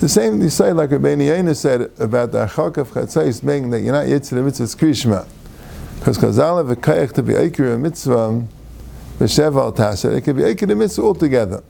The 0.00 0.08
same 0.08 0.40
you 0.40 0.50
say 0.50 0.72
like 0.72 0.90
Rabbeinu 0.90 1.26
Yonah 1.26 1.54
said 1.54 1.90
about 1.98 2.32
the 2.32 2.46
Achak 2.46 2.76
of 2.76 2.90
Chatzais 2.90 3.44
being 3.44 3.70
that 3.70 3.80
you're 3.80 3.92
not 3.92 4.06
Yetzer 4.06 4.30
the 4.30 4.42
mitzvah 4.42 4.64
Krishma. 4.64 5.26
Because 5.98 6.18
Chazal 6.18 6.58
have 6.58 6.70
a 6.70 7.06
to 7.14 7.22
be 7.22 7.32
Eikir 7.32 7.74
a 7.74 7.78
mitzvah, 7.78 8.46
B'Shev 9.18 9.56
al 9.56 9.72
Tasher, 9.72 10.14
it 10.16 10.22
could 10.22 10.36
be 10.36 10.42
Eikir 10.42 10.68
the 10.68 10.76
mitzvah 10.76 11.02
altogether. 11.02 11.62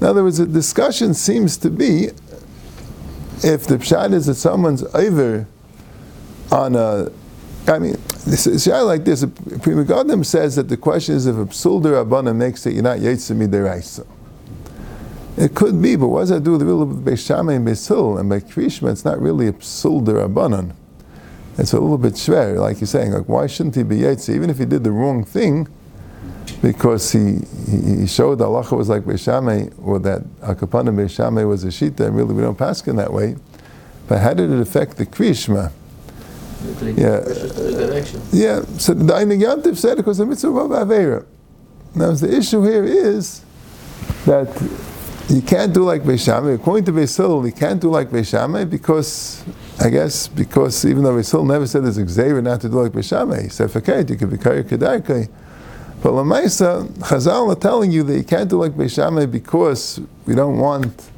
In 0.00 0.06
other 0.06 0.22
words, 0.24 0.38
the 0.38 0.46
discussion 0.46 1.12
seems 1.14 1.56
to 1.58 1.70
be 1.70 2.10
if 3.42 3.66
the 3.66 3.76
pshat 3.76 4.12
is 4.12 4.26
that 4.26 4.34
someone's 4.34 4.82
over 4.94 5.46
on 6.50 6.74
a, 6.74 7.10
I 7.70 7.78
mean, 7.78 7.92
this 8.26 8.48
is 8.48 8.66
like 8.66 9.04
this. 9.04 9.24
Pri 9.24 9.74
Megadim 9.74 10.26
says 10.26 10.56
that 10.56 10.68
the 10.68 10.76
question 10.76 11.14
is 11.14 11.26
if 11.26 11.36
a 11.36 11.46
psul 11.46 11.80
derabana 11.80 12.34
makes 12.34 12.66
it, 12.66 12.74
you're 12.74 12.82
not 12.82 12.98
yetzer 12.98 13.36
midiraisa. 13.36 14.04
It 15.36 15.54
could 15.54 15.80
be, 15.80 15.94
but 15.94 16.08
what 16.08 16.20
does 16.20 16.30
that 16.30 16.42
do 16.42 16.52
with 16.52 16.60
the 16.60 16.66
real 16.66 16.82
of 16.82 16.88
Beis 16.88 17.24
Shammai 17.24 17.54
and 17.54 17.66
Beis 17.66 18.18
And 18.18 18.28
by 18.28 18.40
Krishma, 18.40 18.90
it's 18.90 19.04
not 19.04 19.20
really 19.20 19.46
a 19.46 19.52
psul 19.52 20.04
derabanan. 20.04 20.74
It's 21.58 21.72
a 21.72 21.78
little 21.78 21.96
bit 21.96 22.14
schwer, 22.14 22.58
like 22.58 22.80
you're 22.80 22.88
saying. 22.88 23.12
Like, 23.12 23.28
why 23.28 23.46
shouldn't 23.46 23.76
he 23.76 23.84
be 23.84 23.98
yetzer? 23.98 24.34
Even 24.34 24.50
if 24.50 24.58
he 24.58 24.64
did 24.64 24.82
the 24.82 24.90
wrong 24.90 25.24
thing, 25.24 25.68
because 26.62 27.12
he, 27.12 27.38
he 27.70 28.06
showed 28.08 28.38
the 28.38 28.46
halacha 28.46 28.76
was 28.76 28.88
like 28.88 29.02
Beis 29.02 29.22
Shammai, 29.22 29.68
or 29.80 30.00
that 30.00 30.22
Akapanim 30.40 30.96
Beis 30.96 31.10
Shammai 31.10 31.44
was 31.44 31.62
a 31.62 31.68
shita, 31.68 32.00
and 32.00 32.16
really 32.16 32.34
we 32.34 32.42
don't 32.42 32.58
pass 32.58 32.84
in 32.88 32.96
that 32.96 33.12
way. 33.12 33.36
But 34.08 34.18
how 34.18 34.34
did 34.34 34.50
it 34.50 34.58
affect 34.58 34.96
the 34.96 35.06
Krishma? 35.06 35.70
Yeah. 36.96 37.20
Yeah, 38.32 38.62
so 38.78 38.94
the 38.94 39.14
Einig 39.14 39.40
Yantiv 39.42 39.76
said 39.76 39.96
because 39.96 40.18
the 40.18 40.26
mitzvah 40.26 40.48
of 40.48 40.70
Aveira. 40.70 41.26
Now, 41.94 42.12
the 42.12 42.36
issue 42.36 42.62
here 42.62 42.84
is 42.84 43.42
that 44.26 44.48
you 45.28 45.42
can't 45.42 45.72
do 45.72 45.84
like 45.84 46.02
Beis 46.02 46.24
Shammai. 46.24 46.52
According 46.52 46.84
to 46.86 46.92
Beis 46.92 47.16
Hillel, 47.16 47.46
you 47.46 47.52
can't 47.52 47.80
do 47.80 47.90
like 47.90 48.10
Beis 48.10 48.30
Shammai 48.30 48.64
because, 48.64 49.44
I 49.80 49.88
guess, 49.88 50.28
because 50.28 50.84
even 50.84 51.02
though 51.04 51.14
Beis 51.14 51.30
Hillel 51.30 51.46
never 51.46 51.66
said 51.66 51.84
there's 51.84 51.98
a 51.98 52.08
Xavier 52.08 52.42
not 52.42 52.60
to 52.62 52.68
do 52.68 52.82
like 52.82 52.92
Beis 52.92 53.08
Shammai, 53.08 53.42
he 53.42 53.48
said, 53.48 53.74
okay, 53.74 54.04
you 54.08 54.16
could 54.16 54.30
be 54.30 54.38
Kari 54.38 54.64
Kedarkai. 54.64 55.28
But 56.02 56.12
Lamaisa, 56.12 56.86
Chazal 56.98 57.52
are 57.52 57.60
telling 57.60 57.92
you 57.92 58.02
that 58.04 58.16
you 58.16 58.24
can't 58.24 58.48
do 58.48 58.58
like 58.58 58.72
Beis 58.72 58.94
Shammai 58.94 59.26
because 59.26 60.00
we 60.26 60.34
don't 60.34 60.58
want 60.58 61.10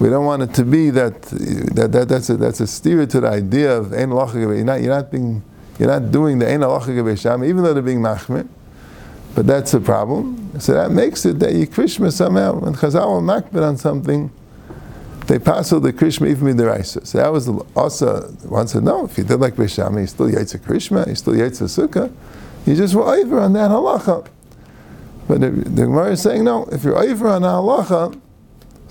we 0.00 0.08
don't 0.08 0.24
want 0.24 0.42
it 0.42 0.54
to 0.54 0.64
be 0.64 0.90
that, 0.90 1.22
that, 1.22 1.92
that 1.92 2.08
that's 2.08 2.28
a 2.28 2.36
that's 2.36 2.60
a 2.60 2.66
steer 2.66 3.06
to 3.06 3.20
the 3.20 3.28
idea 3.28 3.76
of 3.76 3.92
ein 3.92 4.10
you're 4.10 4.64
not 4.64 4.82
you're 4.82 4.94
not 4.94 5.10
being 5.10 5.42
you're 5.78 5.88
not 5.88 6.10
doing 6.10 6.38
the 6.38 6.48
ein 6.48 7.16
Shammai, 7.16 7.46
even 7.46 7.62
though 7.62 7.74
they're 7.74 7.82
being 7.82 8.00
machmir. 8.00 8.48
But 9.34 9.46
that's 9.46 9.74
a 9.74 9.80
problem. 9.80 10.60
So 10.60 10.74
that 10.74 10.92
makes 10.92 11.24
it 11.26 11.40
that 11.40 11.54
you 11.54 11.66
krishma 11.66 12.12
somehow 12.12 12.60
when 12.60 12.74
Chazal 12.74 13.04
are 13.04 13.20
makbid 13.20 13.66
on 13.66 13.76
something, 13.76 14.30
they 15.26 15.38
pass 15.38 15.70
the 15.70 15.92
krishma 15.92 16.28
even 16.28 16.48
in 16.48 16.56
the 16.56 16.66
raisa. 16.66 17.04
So 17.04 17.18
that 17.18 17.32
was 17.32 17.48
also 17.74 18.28
one 18.48 18.68
said 18.68 18.84
no. 18.84 19.06
If 19.06 19.18
you 19.18 19.24
did 19.24 19.40
like 19.40 19.54
Beis 19.54 19.74
Shammai, 19.74 20.02
you 20.02 20.06
still 20.06 20.26
yaitz 20.26 20.56
krishma, 20.58 21.08
you 21.08 21.14
still 21.14 21.34
yaitz 21.34 21.62
sukkah. 21.62 22.12
You 22.66 22.76
just 22.76 22.94
were 22.94 23.02
over 23.02 23.40
on 23.40 23.52
that 23.54 23.70
halacha. 23.70 24.26
But 25.26 25.40
the, 25.40 25.50
the 25.50 25.86
Gemara 25.86 26.12
is 26.12 26.22
saying 26.22 26.44
no. 26.44 26.66
If 26.66 26.84
you're 26.84 26.98
over 26.98 27.28
on 27.28 27.42
a 27.42 27.48
halacha, 27.48 28.20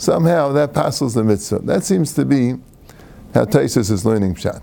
somehow 0.04 0.52
that 0.52 0.74
passes 0.74 1.14
the 1.14 1.24
mitzvah. 1.24 1.60
That 1.60 1.84
seems 1.84 2.14
to 2.14 2.26
be 2.26 2.56
how 3.34 3.46
Taisus 3.46 3.90
is 3.90 4.06
learning 4.06 4.36
pshat. 4.36 4.62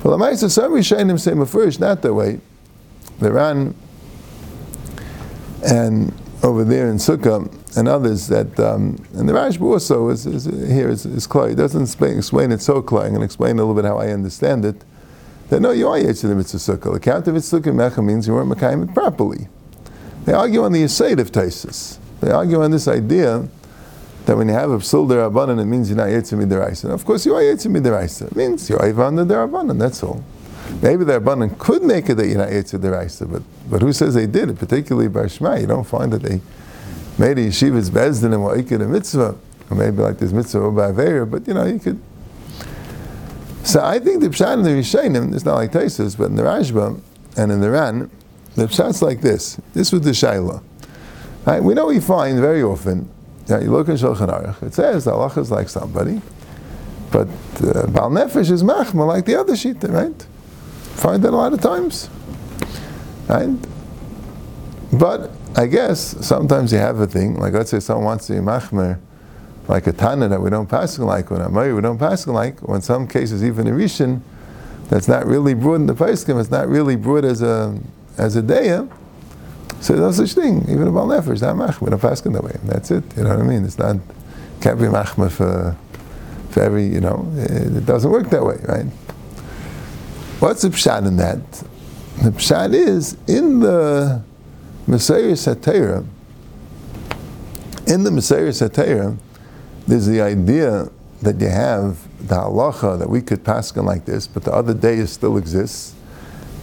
For 0.00 0.10
the 0.10 0.16
Maisa, 0.16 0.50
some 0.50 0.72
Rishonim 0.72 1.18
say 1.18 1.34
first 1.50 1.80
not 1.80 2.02
that 2.02 2.14
way. 2.14 2.40
The 3.18 3.32
Ran 3.32 3.74
and 5.64 6.12
over 6.42 6.64
there 6.64 6.88
in 6.88 6.96
Sukkah 6.96 7.52
and 7.76 7.88
others 7.88 8.28
that, 8.28 8.58
um, 8.60 9.04
and 9.14 9.28
the 9.28 9.32
Rashba 9.32 9.62
also 9.62 10.08
is, 10.08 10.24
is 10.24 10.44
here 10.44 10.88
is, 10.88 11.04
is 11.04 11.26
clear. 11.26 11.48
He 11.50 11.54
doesn't 11.54 11.82
explain, 11.82 12.18
explain 12.18 12.52
it 12.52 12.60
so 12.60 12.80
clear. 12.80 13.02
I'm 13.02 13.08
going 13.08 13.20
to 13.20 13.24
explain 13.24 13.58
a 13.58 13.64
little 13.64 13.74
bit 13.74 13.84
how 13.84 13.98
I 13.98 14.08
understand 14.08 14.64
it. 14.64 14.84
That 15.48 15.60
no, 15.60 15.72
you 15.72 15.88
are 15.88 15.98
Yetzer 15.98 16.28
the 16.28 16.36
mitzvah 16.36 16.58
Sukkah. 16.58 16.92
The 16.92 17.00
count 17.00 17.26
of 17.26 17.34
Sukkah 17.34 17.64
Mecha 17.64 18.04
means 18.04 18.28
you 18.28 18.34
weren't 18.34 18.50
Mekayim 18.50 18.88
it 18.88 18.94
properly. 18.94 19.48
They 20.26 20.32
argue 20.32 20.62
on 20.62 20.72
the 20.72 20.82
Yisayid 20.82 21.18
of 21.18 21.32
Taisus. 21.32 21.98
They 22.20 22.30
argue 22.30 22.62
on 22.62 22.70
this 22.70 22.86
idea 22.86 23.48
that 24.28 24.36
when 24.36 24.46
you 24.46 24.54
have 24.54 24.70
a 24.70 24.78
psul 24.78 25.08
derabanan, 25.08 25.60
it 25.60 25.64
means 25.64 25.88
you're 25.88 25.96
not 25.96 26.08
yetzer 26.08 26.38
midiraisa. 26.38 26.90
Of 26.90 27.04
course, 27.04 27.26
you 27.26 27.34
are 27.34 27.42
yetzer 27.42 27.74
midiraisa. 27.74 28.28
It 28.30 28.36
means 28.36 28.70
you're 28.70 28.84
over 28.84 29.02
on 29.02 29.16
the 29.16 29.24
derabanan. 29.24 29.78
That's 29.78 30.02
all. 30.02 30.22
maybe 30.82 31.04
the 31.04 31.20
Rabbanan 31.20 31.58
could 31.58 31.82
make 31.82 32.08
it 32.08 32.14
that 32.14 32.26
you're 32.26 32.38
not 32.38 32.48
Yetzer 32.48 32.78
Deraisa, 32.78 33.30
but, 33.30 33.42
but 33.70 33.82
who 33.82 33.92
says 33.92 34.14
they 34.14 34.26
did 34.26 34.50
it? 34.50 34.58
Particularly 34.58 35.08
by 35.08 35.26
Shema, 35.26 35.56
you 35.56 35.66
don't 35.66 35.84
find 35.84 36.12
that 36.12 36.22
they 36.22 36.40
made 37.18 37.38
a 37.38 37.48
yeshiva's 37.48 37.90
bezdin 37.90 38.34
and 38.34 38.42
wa'ikid 38.44 38.82
a 38.82 38.88
mitzvah, 38.88 39.36
or 39.70 39.76
maybe 39.76 39.98
like 39.98 40.18
this 40.18 40.32
mitzvah 40.32 40.70
by 40.70 40.92
Aveir, 40.92 41.28
but 41.28 41.46
you 41.48 41.54
know, 41.54 41.64
you 41.64 41.78
could. 41.78 42.00
So 43.64 43.84
I 43.84 43.98
think 43.98 44.22
the 44.22 44.28
Pshat 44.28 44.54
in 44.54 44.62
the 44.62 44.70
Rishonim, 44.70 45.34
it's 45.34 45.44
not 45.44 45.56
like 45.56 45.72
Taisus, 45.72 46.16
but 46.16 46.24
in 46.24 46.36
the 46.36 46.42
Rashba 46.42 47.00
and 47.36 47.52
in 47.52 47.60
the 47.60 47.70
Ran, 47.70 48.10
the 48.54 48.66
Pshat's 48.66 49.02
like 49.02 49.20
this. 49.20 49.60
This 49.74 49.92
was 49.92 50.02
the 50.02 50.10
Shaila. 50.10 50.62
Right? 51.44 51.62
We 51.62 51.74
know 51.74 51.86
we 51.86 52.00
find 52.00 52.38
very 52.38 52.62
often, 52.62 53.10
that 53.48 53.62
you 53.62 53.70
look 53.70 53.88
in 53.88 53.96
Shulchan 53.96 54.28
Aruch, 54.28 54.62
it 54.62 54.74
says 54.74 55.04
the 55.04 55.12
Allah 55.12 55.32
is 55.36 55.50
like 55.50 55.68
somebody, 55.68 56.20
but 57.10 57.28
uh, 57.62 57.86
Baal 57.88 58.10
Nefesh 58.10 58.50
is 58.50 58.62
Machma 58.62 59.06
like 59.06 59.24
the 59.24 59.34
other 59.38 59.54
Shita, 59.54 59.90
right? 59.92 60.22
Find 60.94 61.22
that 61.22 61.32
a 61.32 61.36
lot 61.36 61.52
of 61.52 61.60
times. 61.60 62.08
Right? 63.28 63.50
But 64.92 65.30
I 65.56 65.66
guess 65.66 66.24
sometimes 66.26 66.72
you 66.72 66.78
have 66.78 67.00
a 67.00 67.06
thing, 67.06 67.38
like 67.38 67.52
let's 67.52 67.70
say 67.70 67.80
someone 67.80 68.04
wants 68.04 68.26
to 68.28 68.34
be 68.34 68.38
Machmer, 68.38 68.98
like 69.66 69.86
a 69.86 69.92
Tana 69.92 70.28
that 70.28 70.40
we 70.40 70.50
don't 70.50 70.68
pass 70.68 70.98
like, 70.98 71.30
when 71.30 71.42
Amari 71.42 71.72
we 71.72 71.80
don't 71.80 71.98
pass 71.98 72.26
like, 72.26 72.62
or 72.68 72.76
in 72.76 72.82
some 72.82 73.06
cases 73.06 73.44
even 73.44 73.66
a 73.66 73.70
Rishon, 73.70 74.20
that's 74.88 75.08
not 75.08 75.26
really 75.26 75.54
brought 75.54 75.74
in 75.76 75.86
the 75.86 75.94
Paiskim, 75.94 76.40
it's 76.40 76.50
not 76.50 76.68
really 76.68 76.96
brought 76.96 77.24
as 77.24 77.42
a 77.42 77.78
as 78.16 78.36
a 78.36 78.42
Deya, 78.42 78.90
so 79.80 79.94
there's 79.94 80.18
no 80.18 80.24
such 80.24 80.34
thing. 80.34 80.62
Even 80.62 80.88
a 80.88 80.92
Baal 80.92 81.06
Nefesh, 81.06 81.40
not 81.40 81.56
Machmer, 81.56 81.80
we 81.82 81.90
don't 81.90 82.00
pass 82.00 82.20
that 82.20 82.44
way. 82.44 82.56
That's 82.64 82.90
it, 82.90 83.04
you 83.16 83.24
know 83.24 83.30
what 83.30 83.40
I 83.40 83.42
mean? 83.42 83.64
It's 83.64 83.78
not, 83.78 83.96
can't 84.60 84.78
be 84.78 84.86
Machmer 84.86 85.30
for, 85.30 85.76
for 86.50 86.62
every, 86.62 86.86
you 86.86 87.00
know, 87.00 87.30
it 87.36 87.86
doesn't 87.86 88.10
work 88.10 88.30
that 88.30 88.44
way, 88.44 88.58
right? 88.66 88.86
What's 90.40 90.62
the 90.62 90.68
pshat 90.68 91.06
in 91.06 91.16
that? 91.16 91.50
The 92.22 92.30
pshat 92.30 92.74
is 92.74 93.16
in 93.26 93.60
the 93.60 94.22
Messiah 94.86 95.32
Satira, 95.32 96.06
in 97.86 98.04
the 98.04 98.10
Messiah 98.10 98.48
Satira, 98.48 99.16
there's 99.86 100.06
the 100.06 100.20
idea 100.20 100.90
that 101.22 101.40
you 101.40 101.48
have 101.48 102.06
the 102.26 102.34
halacha 102.34 102.98
that 102.98 103.08
we 103.08 103.22
could 103.22 103.44
pass 103.44 103.76
on 103.76 103.86
like 103.86 104.04
this, 104.04 104.26
but 104.26 104.44
the 104.44 104.52
other 104.52 104.74
day 104.74 105.04
still 105.06 105.36
exists, 105.36 105.94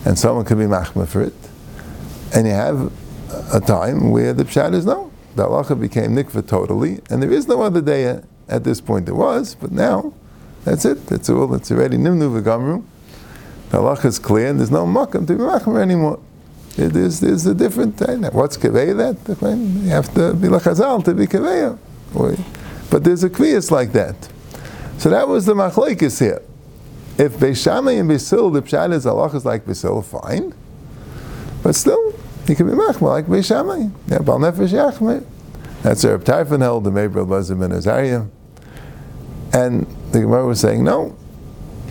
and 0.06 0.18
someone 0.18 0.46
could 0.46 0.58
be 0.58 0.66
machma 0.66 1.08
for 1.08 1.22
it. 1.22 1.34
And 2.34 2.48
you 2.48 2.54
have 2.54 2.92
a 3.54 3.60
time 3.60 4.12
where 4.12 4.34
the 4.34 4.44
pshat 4.44 4.74
is 4.74 4.86
no, 4.86 5.12
the 5.36 5.44
halacha 5.44 5.80
became 5.80 6.16
nikva 6.16 6.48
totally, 6.48 7.02
and 7.10 7.22
there 7.22 7.32
is 7.32 7.48
no 7.48 7.62
other 7.62 7.82
day 7.82 8.22
at 8.48 8.64
this 8.64 8.82
point. 8.82 9.06
There 9.06 9.16
was, 9.16 9.56
but 9.56 9.72
now 9.72 10.14
that's 10.64 10.86
it. 10.86 11.08
That's 11.08 11.30
all. 11.30 11.54
It's 11.56 11.72
already 11.72 11.98
nimnu 11.98 12.42
v'gamru. 12.42 12.84
The 13.70 13.78
halacha 13.78 14.06
is 14.06 14.20
clear, 14.20 14.48
and 14.48 14.60
there's 14.60 14.72
no 14.72 14.86
makam 14.86 15.28
to 15.28 15.34
be 15.34 15.44
machma 15.44 15.82
anymore. 15.82 16.20
There's, 16.76 17.22
there's 17.22 17.46
a 17.46 17.54
different 17.54 17.98
thing. 17.98 18.24
What's 18.24 18.58
kaveya 18.58 18.98
that? 18.98 19.18
You 19.84 19.90
have 19.90 20.14
to 20.16 20.34
be 20.34 20.50
lachazal 20.50 21.04
to 21.06 21.14
be 21.14 21.26
kaveya. 21.26 21.78
But 22.90 23.04
there's 23.04 23.24
a 23.24 23.30
kviyas 23.30 23.72
like 23.72 23.94
that. 23.94 24.16
So 24.98 25.10
that 25.10 25.28
was 25.28 25.46
the 25.46 25.54
machlekes 25.54 26.20
here. 26.20 26.42
If 27.18 27.38
Beishamay 27.38 28.00
and 28.00 28.10
Basil, 28.10 28.50
the 28.50 28.62
pshat 28.62 28.94
is 28.94 29.06
Allah 29.06 29.34
is 29.36 29.46
like 29.46 29.66
Basil, 29.66 30.02
fine. 30.02 30.54
But 31.64 31.76
still, 31.76 32.14
he 32.48 32.56
can 32.56 32.68
be 32.68 32.74
machma 32.74 33.02
like 33.02 33.26
Beishamay. 33.26 33.92
Yeah, 34.08 34.20
Bal 34.20 34.40
Nefesh 34.40 34.70
Yachmei. 34.70 35.26
That's 35.82 36.04
Reb 36.04 36.24
Tarfon 36.24 36.62
held, 36.62 36.84
the 36.84 36.92
Meibra 36.92 37.26
Lazim 37.26 37.64
and 37.64 37.74
Azariah. 37.74 38.26
And 39.54 39.86
the 40.12 40.22
Gemara 40.22 40.46
was 40.46 40.60
saying, 40.60 40.84
no, 40.84 41.16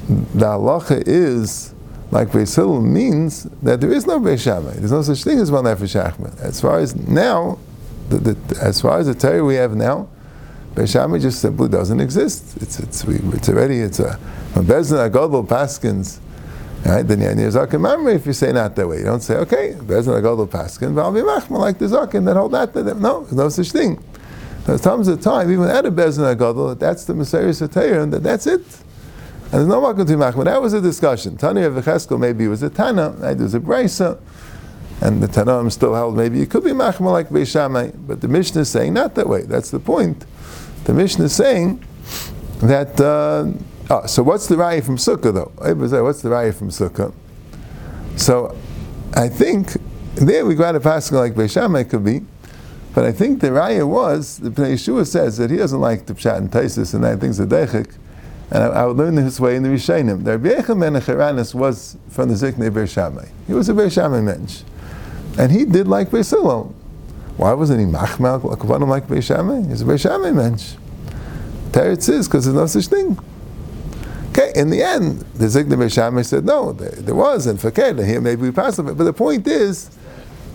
the 0.09 0.47
halacha 0.47 1.03
is 1.07 1.75
like 2.11 2.33
Basil 2.33 2.81
means 2.81 3.45
that 3.63 3.81
there 3.81 3.93
is 3.93 4.07
no 4.07 4.21
Beishamay. 4.21 4.75
There's 4.75 4.93
no 4.93 5.03
such 5.03 5.25
thing 5.25 5.39
as 5.39 5.51
Bal 5.51 5.63
Nefesh 5.63 6.01
Yachmei. 6.01 6.39
As 6.41 6.61
far 6.61 6.79
as 6.79 6.95
now, 6.95 7.59
the, 8.09 8.19
the, 8.19 8.61
as 8.61 8.81
far 8.81 8.99
as 8.99 9.07
the 9.07 9.15
Torah 9.15 9.45
we 9.45 9.55
have 9.55 9.75
now, 9.75 10.09
Beishamay 10.75 11.21
just 11.21 11.41
simply 11.41 11.69
doesn't 11.69 12.01
exist. 12.01 12.57
It's 12.61 12.81
it's 12.81 13.05
we, 13.05 13.17
it's 13.33 13.49
already 13.49 13.79
it's 13.79 14.01
a 14.01 14.15
when 14.55 14.67
Bezdin 14.67 15.09
Agadol 15.09 15.47
Paskins, 15.47 16.19
right? 16.85 17.03
Then 17.03 17.21
you're 17.21 17.51
Zakin 17.51 17.81
Mamre 17.81 18.15
if 18.15 18.27
you 18.27 18.33
say 18.33 18.53
not 18.53 18.77
that 18.77 18.87
way. 18.87 18.99
You 18.99 19.05
don't 19.05 19.21
say 19.21 19.37
okay, 19.37 19.75
Bezdin 19.79 20.21
Agadol 20.21 20.49
Paskin, 20.49 20.95
be 21.15 21.21
machma 21.21 21.59
like 21.59 21.79
the 21.79 21.87
Zakin 21.87 22.25
that 22.27 22.37
hold 22.37 22.53
that 22.53 22.73
to 22.73 22.83
them. 22.83 23.01
No, 23.01 23.21
there's 23.21 23.33
no 23.33 23.49
such 23.49 23.73
thing. 23.73 24.03
There 24.67 24.79
comes 24.79 25.09
a 25.09 25.17
time 25.17 25.51
even 25.51 25.69
at 25.69 25.87
a 25.87 25.91
Bezdin 25.91 26.37
Agadol 26.37 26.79
that's 26.79 27.05
the 27.05 27.15
Messiah 27.15 27.49
Satayr 27.49 28.03
and 28.03 28.13
that 28.13 28.23
that's 28.23 28.47
it. 28.47 28.63
And 29.45 29.53
there's 29.53 29.67
no 29.67 29.81
makom 29.81 30.07
to 30.07 30.15
machma. 30.15 30.45
That 30.45 30.61
was 30.61 30.73
a 30.73 30.81
discussion. 30.81 31.37
Tanya 31.37 31.67
of 31.67 32.21
maybe 32.21 32.45
it 32.45 32.49
was 32.49 32.63
a 32.63 32.71
Tana, 32.71 33.11
right? 33.11 33.37
There's 33.37 33.55
a 33.55 33.61
Brisa. 33.61 34.19
And 35.01 35.23
the 35.23 35.27
Tanaim 35.27 35.71
still 35.71 35.95
held 35.95 36.17
maybe 36.17 36.41
it 36.41 36.51
could 36.51 36.65
be 36.65 36.71
machma 36.71 37.13
like 37.13 37.29
Beishamay, 37.29 37.95
but 38.07 38.21
the 38.21 38.29
Mishnah 38.29 38.63
is 38.63 38.71
saying 38.71 38.95
not 38.95 39.15
that 39.17 39.29
way. 39.29 39.43
That's 39.43 39.71
the 39.71 39.81
point. 39.81 40.25
The 40.85 40.95
Mishnah 40.95 41.27
is 41.27 41.35
saying 41.35 41.85
that. 42.61 43.01
Uh, 43.01 43.53
oh, 43.91 44.07
so 44.07 44.23
what's 44.23 44.47
the 44.47 44.57
raya 44.57 44.85
from 44.85 44.97
Sukkah 44.97 45.33
though? 45.35 45.53
What's 45.75 46.23
the 46.23 46.29
raya 46.29 46.55
from 46.55 46.71
Sukkah? 46.71 47.13
So, 48.17 48.57
I 49.15 49.29
think 49.29 49.77
there 50.15 50.47
we 50.47 50.55
got 50.55 50.77
a 50.77 50.81
pasuk 50.81 51.13
like 51.13 51.35
Beishamay 51.35 51.91
could 51.91 52.05
be, 52.05 52.23
but 52.95 53.05
I 53.05 53.13
think 53.13 53.41
the 53.41 53.49
raya 53.49 53.87
was 53.87 54.39
the 54.39 54.51
Yeshua 54.51 55.07
says 55.07 55.37
that 55.39 55.51
he 55.51 55.57
doesn't 55.57 55.81
like 55.81 56.07
the 56.07 56.15
pshat 56.15 56.39
and 56.39 56.51
taisis 56.51 56.95
and 56.95 57.03
that 57.03 57.21
things 57.21 57.41
are 57.41 57.47
deichik, 57.47 57.97
and 58.51 58.63
I, 58.63 58.67
I 58.67 58.87
would 58.87 58.97
learn 58.97 59.17
this 59.17 59.41
way 59.41 59.57
in 59.57 59.65
the 59.65 59.69
Rishonim. 59.69 60.25
The 60.25 60.39
Rabbi 60.39 60.63
ben 60.63 60.95
Acharanis 60.95 61.55
was 61.55 61.97
from 62.09 62.29
the 62.29 62.35
Ziknei 62.35 62.71
Beishamay. 62.71 63.29
He 63.47 63.55
was 63.55 63.69
a 63.69 63.73
Beishamay 63.73 64.23
mensch, 64.23 64.63
and 65.39 65.51
he 65.51 65.65
did 65.65 65.89
like 65.89 66.11
Beisilol. 66.11 66.73
Why 67.37 67.53
wasn't 67.53 67.81
he 67.81 67.87
machmal 67.87 68.43
like 68.89 69.09
Beishamay? 69.09 69.69
He's 69.69 69.83
a 69.83 69.85
Beishamay 69.85 70.33
mensch. 70.33 70.75
Teretz 71.73 72.09
is 72.09 72.29
because 72.29 72.45
there's 72.45 72.57
no 72.57 72.67
such 72.67 72.87
thing. 72.87 73.19
Okay, 74.37 74.51
in 74.57 74.69
the 74.69 74.83
end, 74.83 75.21
the 75.35 75.47
Zigna 75.47 75.77
Beishamay 75.77 76.27
said 76.27 76.45
no, 76.45 76.73
there, 76.73 76.91
there 76.91 77.15
was, 77.15 77.47
and 77.47 77.61
fakir 77.61 78.05
here 78.05 78.21
maybe 78.21 78.43
we 78.43 78.51
pass 78.51 78.77
it. 78.81 78.83
But 78.83 78.99
the 78.99 79.13
point 79.13 79.47
is 79.47 79.91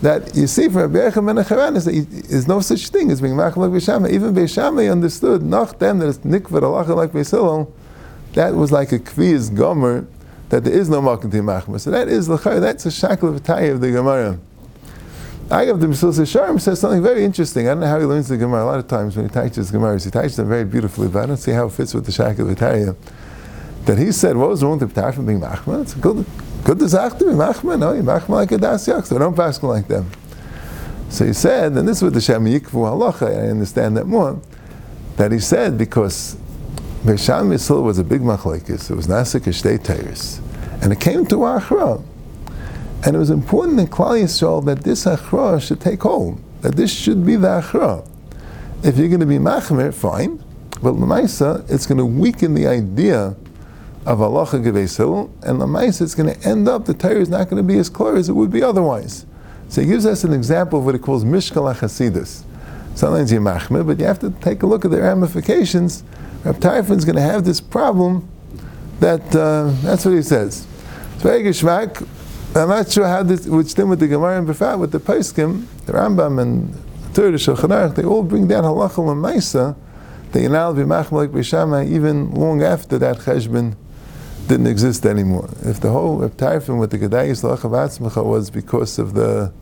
that 0.02 0.36
you 0.36 0.48
see 0.48 0.68
from 0.68 0.92
Rabbi 0.92 1.10
Yechon 1.10 1.26
ben 1.26 1.38
Acharanis 1.38 1.86
that 1.86 2.28
there's 2.30 2.46
no 2.46 2.60
such 2.60 2.90
thing 2.90 3.10
as 3.10 3.22
being 3.22 3.36
machmal 3.36 3.72
like 3.72 3.82
Beishamay. 3.82 4.12
Even 4.12 4.36
Beishamay 4.36 4.92
understood 4.92 5.44
nach 5.44 5.80
them 5.80 6.00
that 6.00 6.10
it's 6.10 6.18
nikvad 6.20 6.62
alacha 6.62 6.94
like. 6.94 7.14
That 8.34 8.54
was 8.54 8.74
like 8.74 8.92
a 8.92 9.00
kviz 9.00 9.56
gomer 9.56 10.06
that 10.50 10.66
there 10.66 10.74
is 10.74 10.90
no 10.90 11.02
makom 11.02 11.32
to 11.32 11.38
machma. 11.38 11.80
So 11.80 11.90
that 11.92 12.10
is 12.10 12.28
that's 12.28 12.86
a 12.86 12.92
shackle 12.92 13.30
of 13.30 13.50
of 13.50 13.82
the 13.82 13.92
Gemara. 13.92 14.40
Agav 15.48 15.80
the 15.80 15.88
Mesilas 15.88 16.20
Yesharim 16.20 16.60
says 16.60 16.82
something 16.82 17.02
very 17.02 17.24
interesting. 17.24 17.70
I 17.70 17.72
don't 17.72 17.80
know 17.80 17.88
how 17.88 18.00
he 18.02 18.06
learns 18.06 18.28
the 18.28 18.36
Gemara. 18.36 18.66
A 18.66 18.66
lot 18.66 18.80
of 18.80 18.90
times 18.90 19.16
when 19.16 19.30
he 19.30 19.34
teaches 19.34 19.72
Gemara, 19.72 19.98
he 19.98 20.12
teaches 20.12 20.36
them 20.36 20.50
very 20.50 20.66
beautifully, 20.66 21.08
but 21.08 21.24
I 21.24 21.26
don't 21.28 21.38
see 21.38 21.54
how 21.54 21.68
it 21.68 21.72
fits 21.72 21.94
with 21.94 22.06
the 22.06 22.12
Shakil 22.12 22.54
V'Tariya. 22.54 22.96
That 23.90 23.98
he 23.98 24.12
said, 24.12 24.38
what 24.38 24.50
was 24.50 24.64
wrong 24.64 24.78
with 24.78 24.94
the 24.94 25.02
Ptar 25.02 25.16
from 25.16 25.26
being 25.26 25.40
Machma? 25.40 25.82
It's 25.82 25.96
good, 25.96 26.24
good 26.64 26.78
to 26.78 26.86
be 26.86 26.92
Machma. 26.92 27.80
No, 27.80 27.94
you 27.94 28.04
Machma 28.04 28.30
like 28.30 28.52
a 28.52 28.60
Das 28.60 28.88
Yak, 28.88 29.08
don't 29.08 29.36
pass 29.36 29.64
like 29.64 29.88
them. 29.88 30.12
So 31.10 31.26
he 31.26 31.34
said, 31.34 31.72
and 31.72 31.88
this 31.88 31.98
is 31.98 32.04
with 32.04 32.14
the 32.14 32.22
Shem 32.22 32.46
Yikvu 32.46 32.70
Halacha, 32.70 33.26
I 33.36 33.50
understand 33.50 33.98
that 33.98 34.06
more, 34.06 34.40
that 35.18 35.32
he 35.32 35.40
said 35.40 35.76
because 35.76 36.36
Besham 37.04 37.48
Yisrael 37.48 37.82
was 37.82 37.98
a 37.98 38.04
big 38.04 38.22
machlekes, 38.22 38.92
it 38.92 38.96
was 38.96 39.08
Nasik 39.08 39.46
Shtei 39.46 39.84
Teres, 39.84 40.40
and 40.84 40.94
it 40.94 41.00
came 41.00 41.26
to 41.26 41.38
Achra. 41.38 42.04
And 43.04 43.16
it 43.16 43.18
was 43.18 43.32
important 43.32 43.80
in 43.80 43.88
Klal 43.88 44.22
Yisrael 44.22 44.64
that 44.66 44.84
this 44.84 45.06
achra 45.06 45.60
should 45.60 45.82
take 45.82 46.04
hold, 46.04 46.40
that 46.62 46.76
this 46.76 46.94
should 46.94 47.26
be 47.26 47.38
the 47.38 47.48
achra. 47.48 48.08
If 48.84 49.00
you're 49.00 49.08
going 49.08 49.22
to 49.22 49.26
be 49.26 49.40
machmer, 49.40 49.92
fine, 49.92 50.44
but 50.84 50.94
lemaisa, 50.94 51.68
it's 51.68 51.88
going 51.88 51.98
to 51.98 52.06
weaken 52.06 52.54
the 52.54 52.68
idea 52.68 53.36
of 54.06 54.20
halacha 54.20 54.64
gevesil, 54.64 55.30
and 55.44 55.62
the 55.62 55.66
lemaisa, 55.66 56.02
it's 56.02 56.16
going 56.16 56.34
to 56.34 56.48
end 56.48 56.68
up 56.68 56.86
the 56.86 56.94
Torah 56.94 57.20
is 57.20 57.30
not 57.30 57.50
going 57.50 57.62
to 57.62 57.68
be 57.68 57.78
as 57.78 57.90
clear 57.90 58.16
as 58.16 58.30
it 58.30 58.34
would 58.34 58.52
be 58.52 58.64
otherwise. 58.64 59.26
So 59.68 59.82
he 59.82 59.88
gives 59.88 60.06
us 60.06 60.24
an 60.24 60.34
example 60.34 60.80
of 60.80 60.86
what 60.86 60.96
he 60.96 61.00
calls 61.00 61.24
mishkal 61.24 61.74
achasidus. 61.74 62.44
Sometimes 62.96 63.32
you're 63.32 63.42
machmer, 63.42 63.86
but 63.86 64.00
you 64.00 64.06
have 64.06 64.20
to 64.20 64.32
take 64.42 64.64
a 64.64 64.66
look 64.66 64.84
at 64.84 64.92
the 64.92 65.02
ramifications. 65.02 66.04
Rab 66.44 66.58
Tarfon's 66.58 67.06
going 67.06 67.16
to 67.16 67.22
have 67.22 67.46
this 67.46 67.62
problem. 67.62 68.28
That 69.00 69.34
uh, 69.34 69.72
that's 69.82 70.04
what 70.04 70.16
he 70.16 70.22
says. 70.22 70.68
So, 71.20 71.30
Geschmack, 71.30 72.06
I'm 72.56 72.68
not 72.68 72.92
sure 72.92 73.08
how 73.08 73.24
this 73.24 73.46
would 73.46 73.70
stem 73.70 73.90
with 73.90 74.00
the 74.00 74.08
Gemara 74.08 74.40
and 74.40 74.48
Befat, 74.48 74.80
with 74.80 74.92
the 74.92 75.00
Paiskim, 75.00 75.66
the 75.86 75.94
Rambam 75.94 76.42
and 76.42 76.74
the 76.74 77.14
Torah, 77.14 77.32
the 77.32 77.38
Shulchan 77.38 77.96
they 77.96 78.04
all 78.04 78.24
bring 78.24 78.48
down 78.48 78.64
halacha 78.64 79.10
and 79.10 79.24
Maisa, 79.24 79.78
that 80.32 80.42
you're 80.42 80.50
now 80.50 80.74
be 80.74 80.82
machmalik 80.82 81.30
b'shama 81.30 81.88
even 81.88 82.32
long 82.32 82.62
after 82.62 82.98
that 82.98 83.18
cheshbon 83.20 83.76
didn't 84.50 84.68
exist 84.68 85.06
anymore. 85.06 85.50
If 85.62 85.80
the 85.80 85.92
whole 85.92 86.28
Tarfim 86.28 86.80
with 86.80 86.90
the 86.90 86.98
Gedayis 86.98 87.44
Lach 87.44 87.60
Atzmacha 87.60 88.26
was 88.26 88.50
because 88.50 89.00
of 89.00 89.14
the 89.14 89.54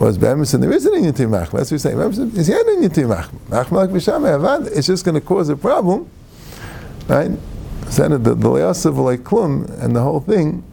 was 0.00 0.16
Be'emerson, 0.16 0.60
there 0.60 0.72
is 0.72 0.86
an 0.86 0.94
Inyan 0.94 1.12
Machma. 1.12 1.58
That's 1.58 1.70
what 1.70 1.72
we're 1.72 1.78
saying. 1.78 1.98
Is 2.36 2.48
yet 2.48 2.66
an 2.66 2.82
Inyan 2.82 3.08
Machma. 3.14 3.38
Machmalik 3.50 3.90
b'shama 3.90 4.38
avad. 4.38 4.66
It's 4.76 4.86
just 4.86 5.04
going 5.04 5.14
to 5.14 5.20
cause 5.20 5.48
a 5.48 5.56
problem, 5.56 6.08
right? 7.06 7.30
So 7.90 8.08
the 8.08 8.18
the 8.18 8.34
Leasav 8.34 8.96
like 8.96 9.20
Klum 9.20 9.68
and 9.82 9.94
the 9.94 10.02
whole 10.02 10.20
thing 10.20 10.64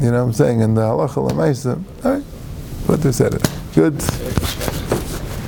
You 0.00 0.12
know 0.12 0.20
what 0.20 0.28
I'm 0.28 0.32
saying? 0.32 0.62
And 0.62 0.76
the 0.76 0.82
halacha 0.82 1.16
l'maisa. 1.16 1.82
All 2.04 2.12
right, 2.12 2.24
put 2.86 3.00
this 3.02 3.20
at 3.20 3.34
it. 3.34 3.50
Good. 3.74 4.67